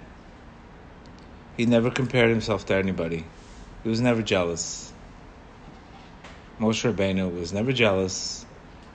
he 1.57 1.65
never 1.65 1.91
compared 1.91 2.29
himself 2.29 2.65
to 2.67 2.75
anybody. 2.75 3.25
He 3.83 3.89
was 3.89 3.99
never 3.99 4.21
jealous. 4.21 4.93
Moshe 6.61 6.89
Rabbeinu 6.89 7.37
was 7.37 7.51
never 7.51 7.73
jealous 7.73 8.45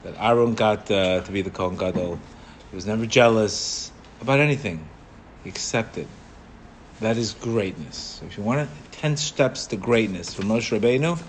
that 0.04 0.14
Aaron 0.18 0.54
got 0.54 0.90
uh, 0.90 1.20
to 1.20 1.30
be 1.30 1.42
the 1.42 1.50
Kohen 1.50 1.76
Gadol. 1.76 2.18
He 2.70 2.74
was 2.74 2.86
never 2.86 3.04
jealous 3.04 3.92
about 4.22 4.40
anything. 4.40 4.88
He 5.42 5.50
accepted 5.50 6.08
That 7.02 7.18
is 7.18 7.34
greatness. 7.34 8.22
If 8.24 8.38
you 8.38 8.42
want 8.42 8.70
10 8.92 9.18
steps 9.18 9.66
to 9.66 9.76
greatness 9.76 10.32
from 10.32 10.46
Moshe 10.46 10.72
Rabbeinu, 10.72 11.22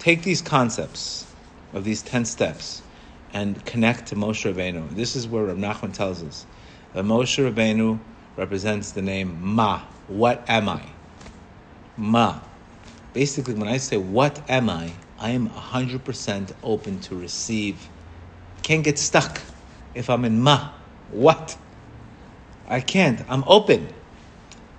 take 0.00 0.22
these 0.22 0.40
concepts 0.40 1.26
of 1.74 1.84
these 1.84 2.02
10 2.02 2.24
steps 2.24 2.82
and 3.32 3.64
connect 3.66 4.06
to 4.08 4.16
Moshe 4.16 4.50
Rabbeinu. 4.50 4.90
This 4.96 5.14
is 5.14 5.28
where 5.28 5.44
Rav 5.44 5.58
Nachman 5.58 5.92
tells 5.92 6.22
us 6.22 6.46
that 6.94 7.04
Moshe 7.04 7.38
Rabbeinu 7.38 8.00
represents 8.34 8.92
the 8.92 9.02
name 9.02 9.38
Ma. 9.40 9.82
What 10.08 10.42
am 10.48 10.68
I? 10.68 10.82
Ma. 11.96 12.40
Basically, 13.12 13.54
when 13.54 13.68
I 13.68 13.76
say, 13.76 13.98
What 13.98 14.40
am 14.48 14.70
I? 14.70 14.90
I 15.18 15.30
am 15.30 15.50
100% 15.50 16.52
open 16.62 17.00
to 17.00 17.14
receive. 17.14 17.88
Can't 18.62 18.82
get 18.82 18.98
stuck 18.98 19.42
if 19.94 20.08
I'm 20.08 20.24
in 20.24 20.40
Ma. 20.40 20.70
What? 21.10 21.58
I 22.66 22.80
can't. 22.80 23.20
I'm 23.28 23.44
open. 23.46 23.88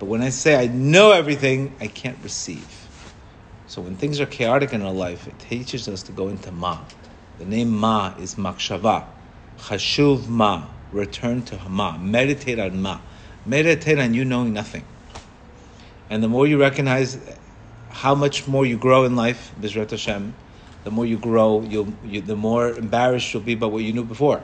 But 0.00 0.06
when 0.06 0.20
I 0.20 0.30
say 0.30 0.56
I 0.56 0.66
know 0.66 1.12
everything, 1.12 1.76
I 1.80 1.86
can't 1.86 2.18
receive. 2.24 2.81
So 3.72 3.80
when 3.80 3.96
things 3.96 4.20
are 4.20 4.26
chaotic 4.26 4.74
in 4.74 4.82
our 4.82 4.92
life, 4.92 5.26
it 5.26 5.38
teaches 5.38 5.88
us 5.88 6.02
to 6.02 6.12
go 6.12 6.28
into 6.28 6.52
Ma. 6.52 6.80
The 7.38 7.46
name 7.46 7.70
Ma 7.70 8.14
is 8.18 8.34
Machshava. 8.34 9.06
Chashuv 9.60 10.28
Ma. 10.28 10.66
Return 10.92 11.40
to 11.44 11.58
Ma. 11.70 11.96
Meditate 11.96 12.58
on 12.58 12.82
Ma. 12.82 13.00
Meditate 13.46 13.98
on 13.98 14.12
you 14.12 14.26
knowing 14.26 14.52
nothing. 14.52 14.84
And 16.10 16.22
the 16.22 16.28
more 16.28 16.46
you 16.46 16.60
recognize 16.60 17.18
how 17.88 18.14
much 18.14 18.46
more 18.46 18.66
you 18.66 18.76
grow 18.76 19.06
in 19.06 19.16
life, 19.16 19.54
Bizrat 19.58 19.88
Hashem, 19.88 20.34
the 20.84 20.90
more 20.90 21.06
you 21.06 21.16
grow, 21.16 21.62
you, 21.62 22.20
the 22.20 22.36
more 22.36 22.76
embarrassed 22.76 23.32
you'll 23.32 23.42
be 23.42 23.54
about 23.54 23.72
what 23.72 23.84
you 23.84 23.94
knew 23.94 24.04
before. 24.04 24.42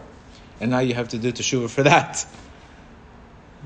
And 0.59 0.71
now 0.71 0.79
you 0.79 0.95
have 0.95 1.09
to 1.09 1.19
do 1.19 1.33
teshuva 1.33 1.69
for 1.69 1.83
that. 1.83 2.27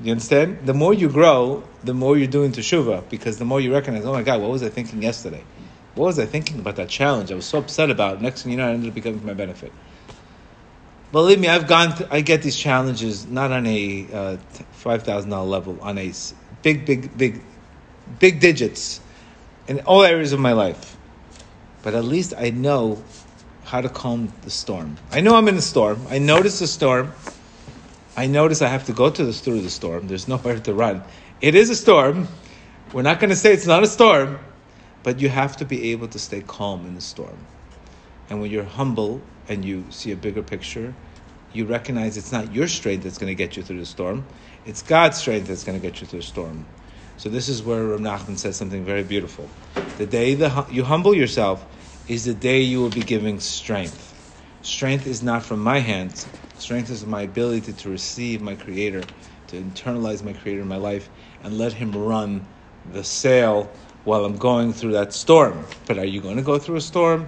You 0.01 0.11
understand? 0.11 0.65
The 0.65 0.73
more 0.73 0.93
you 0.93 1.09
grow, 1.09 1.63
the 1.83 1.93
more 1.93 2.17
you're 2.17 2.27
doing 2.27 2.51
teshuva, 2.51 3.07
because 3.09 3.37
the 3.37 3.45
more 3.45 3.61
you 3.61 3.71
recognize, 3.71 4.05
oh 4.05 4.13
my 4.13 4.23
God, 4.23 4.41
what 4.41 4.49
was 4.49 4.63
I 4.63 4.69
thinking 4.69 5.01
yesterday? 5.01 5.43
What 5.95 6.05
was 6.05 6.19
I 6.19 6.25
thinking 6.25 6.59
about 6.59 6.77
that 6.77 6.89
challenge? 6.89 7.31
I 7.31 7.35
was 7.35 7.45
so 7.45 7.59
upset 7.59 7.91
about. 7.91 8.15
It. 8.15 8.21
Next 8.21 8.41
thing 8.41 8.51
you 8.51 8.57
know, 8.57 8.67
I 8.67 8.71
ended 8.71 8.89
up 8.89 8.95
becoming 8.95 9.23
my 9.25 9.33
benefit. 9.33 9.71
Believe 11.11 11.39
me, 11.39 11.47
I've 11.47 11.67
gone. 11.67 11.93
I 12.09 12.21
get 12.21 12.41
these 12.41 12.55
challenges 12.55 13.27
not 13.27 13.51
on 13.51 13.67
a 13.67 14.07
uh, 14.11 14.37
five 14.71 15.03
thousand 15.03 15.29
dollar 15.29 15.47
level, 15.47 15.77
on 15.79 15.99
a 15.99 16.11
big, 16.63 16.87
big, 16.87 17.15
big, 17.15 17.41
big 18.17 18.39
digits 18.39 18.99
in 19.67 19.81
all 19.81 20.01
areas 20.01 20.33
of 20.33 20.39
my 20.39 20.53
life. 20.53 20.97
But 21.83 21.93
at 21.93 22.03
least 22.03 22.33
I 22.35 22.49
know 22.49 23.03
how 23.65 23.81
to 23.81 23.89
calm 23.89 24.33
the 24.41 24.49
storm. 24.49 24.97
I 25.11 25.21
know 25.21 25.35
I'm 25.35 25.47
in 25.47 25.55
a 25.55 25.61
storm. 25.61 26.01
I 26.09 26.17
notice 26.17 26.57
the 26.57 26.67
storm. 26.67 27.13
I 28.15 28.27
notice 28.27 28.61
I 28.61 28.67
have 28.67 28.85
to 28.85 28.93
go 28.93 29.09
to 29.09 29.25
the, 29.25 29.33
through 29.33 29.61
the 29.61 29.69
storm. 29.69 30.07
There's 30.07 30.27
nowhere 30.33 30.59
to 30.59 30.73
run. 30.73 31.03
It 31.41 31.55
is 31.55 31.69
a 31.69 31.75
storm. 31.75 32.27
We're 32.91 33.01
not 33.01 33.19
going 33.19 33.31
to 33.31 33.35
say 33.35 33.53
it's 33.53 33.65
not 33.65 33.83
a 33.83 33.87
storm, 33.87 34.39
but 35.01 35.19
you 35.19 35.29
have 35.29 35.57
to 35.57 35.65
be 35.65 35.91
able 35.91 36.07
to 36.09 36.19
stay 36.19 36.41
calm 36.41 36.85
in 36.85 36.95
the 36.95 37.01
storm. 37.01 37.37
And 38.29 38.39
when 38.39 38.51
you're 38.51 38.63
humble 38.63 39.21
and 39.47 39.65
you 39.65 39.85
see 39.89 40.11
a 40.11 40.15
bigger 40.15 40.43
picture, 40.43 40.93
you 41.53 41.65
recognize 41.65 42.17
it's 42.17 42.31
not 42.31 42.53
your 42.53 42.67
strength 42.67 43.03
that's 43.03 43.17
going 43.17 43.29
to 43.29 43.35
get 43.35 43.57
you 43.57 43.63
through 43.63 43.79
the 43.79 43.85
storm, 43.85 44.25
it's 44.65 44.81
God's 44.81 45.17
strength 45.17 45.47
that's 45.47 45.63
going 45.63 45.79
to 45.79 45.85
get 45.85 46.01
you 46.01 46.07
through 46.07 46.19
the 46.19 46.25
storm. 46.25 46.65
So 47.17 47.29
this 47.29 47.47
is 47.49 47.61
where 47.61 47.83
Rav 47.83 47.99
Nachman 47.99 48.37
says 48.37 48.55
something 48.55 48.83
very 48.83 49.03
beautiful. 49.03 49.49
The 49.97 50.05
day 50.05 50.33
the, 50.33 50.65
you 50.71 50.83
humble 50.83 51.13
yourself 51.13 51.65
is 52.07 52.25
the 52.25 52.33
day 52.33 52.61
you 52.61 52.79
will 52.81 52.89
be 52.89 53.03
giving 53.03 53.39
strength. 53.39 54.13
Strength 54.61 55.07
is 55.07 55.21
not 55.21 55.43
from 55.43 55.59
my 55.59 55.79
hands. 55.79 56.27
Strength 56.63 56.91
is 56.91 57.05
my 57.05 57.23
ability 57.23 57.73
to 57.73 57.89
receive 57.89 58.41
my 58.41 58.55
Creator, 58.55 59.01
to 59.47 59.61
internalize 59.61 60.23
my 60.23 60.31
Creator 60.31 60.61
in 60.61 60.67
my 60.69 60.77
life, 60.77 61.09
and 61.43 61.57
let 61.57 61.73
Him 61.73 61.91
run 61.91 62.47
the 62.93 63.03
sail 63.03 63.69
while 64.05 64.23
I'm 64.23 64.37
going 64.37 64.71
through 64.71 64.93
that 64.93 65.11
storm. 65.11 65.65
But 65.87 65.97
are 65.97 66.05
you 66.05 66.21
going 66.21 66.37
to 66.37 66.41
go 66.41 66.57
through 66.57 66.77
a 66.77 66.81
storm? 66.81 67.27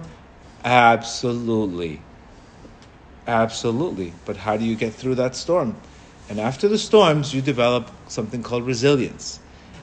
Absolutely. 0.64 2.00
Absolutely. 3.26 4.14
But 4.24 4.38
how 4.38 4.56
do 4.56 4.64
you 4.64 4.74
get 4.74 4.94
through 4.94 5.16
that 5.16 5.36
storm? 5.36 5.76
And 6.30 6.40
after 6.40 6.66
the 6.66 6.78
storms, 6.78 7.34
you 7.34 7.42
develop 7.42 7.90
something 8.08 8.42
called 8.42 8.64
resilience 8.64 9.38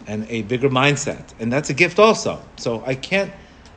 and 0.07 0.25
a 0.29 0.41
bigger 0.41 0.69
mindset. 0.71 1.31
And 1.39 1.53
that's 1.53 1.69
a 1.69 1.75
gift 1.75 1.99
also. 1.99 2.41
So 2.57 2.83
I 2.87 2.95
can't, 2.95 3.31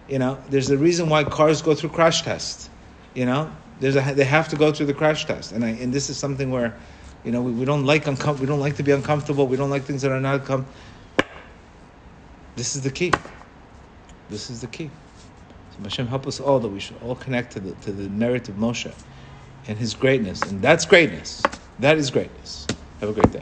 you 0.09 0.19
know, 0.19 0.43
there's 0.49 0.71
a 0.71 0.79
reason 0.79 1.11
why 1.11 1.25
cars 1.25 1.61
go 1.61 1.75
through 1.75 1.91
crash 1.91 2.23
tests. 2.23 2.71
You 3.15 3.27
know, 3.27 3.53
there's 3.81 3.97
a, 3.97 4.15
they 4.15 4.25
have 4.25 4.49
to 4.49 4.57
go 4.57 4.73
through 4.73 4.87
the 4.87 4.95
crash 4.95 5.27
test. 5.27 5.53
And 5.53 5.65
I, 5.65 5.71
and 5.71 5.93
this 5.93 6.09
is 6.11 6.17
something 6.17 6.51
where, 6.51 6.75
you 7.25 7.33
know, 7.33 7.43
we, 7.43 7.53
we 7.53 7.65
don't 7.65 7.85
like 7.85 8.05
uncom- 8.05 8.39
we 8.39 8.47
don't 8.47 8.61
like 8.61 8.77
to 8.77 8.83
be 8.83 8.93
uncomfortable. 8.93 9.47
We 9.47 9.57
don't 9.57 9.71
like 9.71 9.85
things 9.85 10.03
that 10.03 10.13
are 10.13 10.21
not 10.21 10.45
com- 10.45 10.67
This 12.57 12.77
is 12.77 12.83
the 12.83 12.91
key. 12.91 13.13
This 14.31 14.51
is 14.51 14.61
the 14.61 14.67
key. 14.67 14.91
So 15.77 15.83
Hashem 15.83 16.07
help 16.07 16.27
us 16.27 16.41
all 16.41 16.59
that 16.61 16.69
we 16.69 16.81
should 16.81 16.97
all 17.03 17.15
connect 17.17 17.53
to 17.53 17.61
the 17.61 17.73
to 17.83 17.93
the 17.93 18.09
merit 18.09 18.49
of 18.49 18.57
Moshe 18.57 18.93
and 19.69 19.79
his 19.79 19.95
greatness. 19.95 20.41
And 20.43 20.63
that's 20.63 20.87
greatness. 20.87 21.43
That 21.81 21.99
is 21.99 22.11
greatness. 22.11 22.67
Have 23.01 23.11
a 23.11 23.13
great 23.13 23.33
day. 23.33 23.41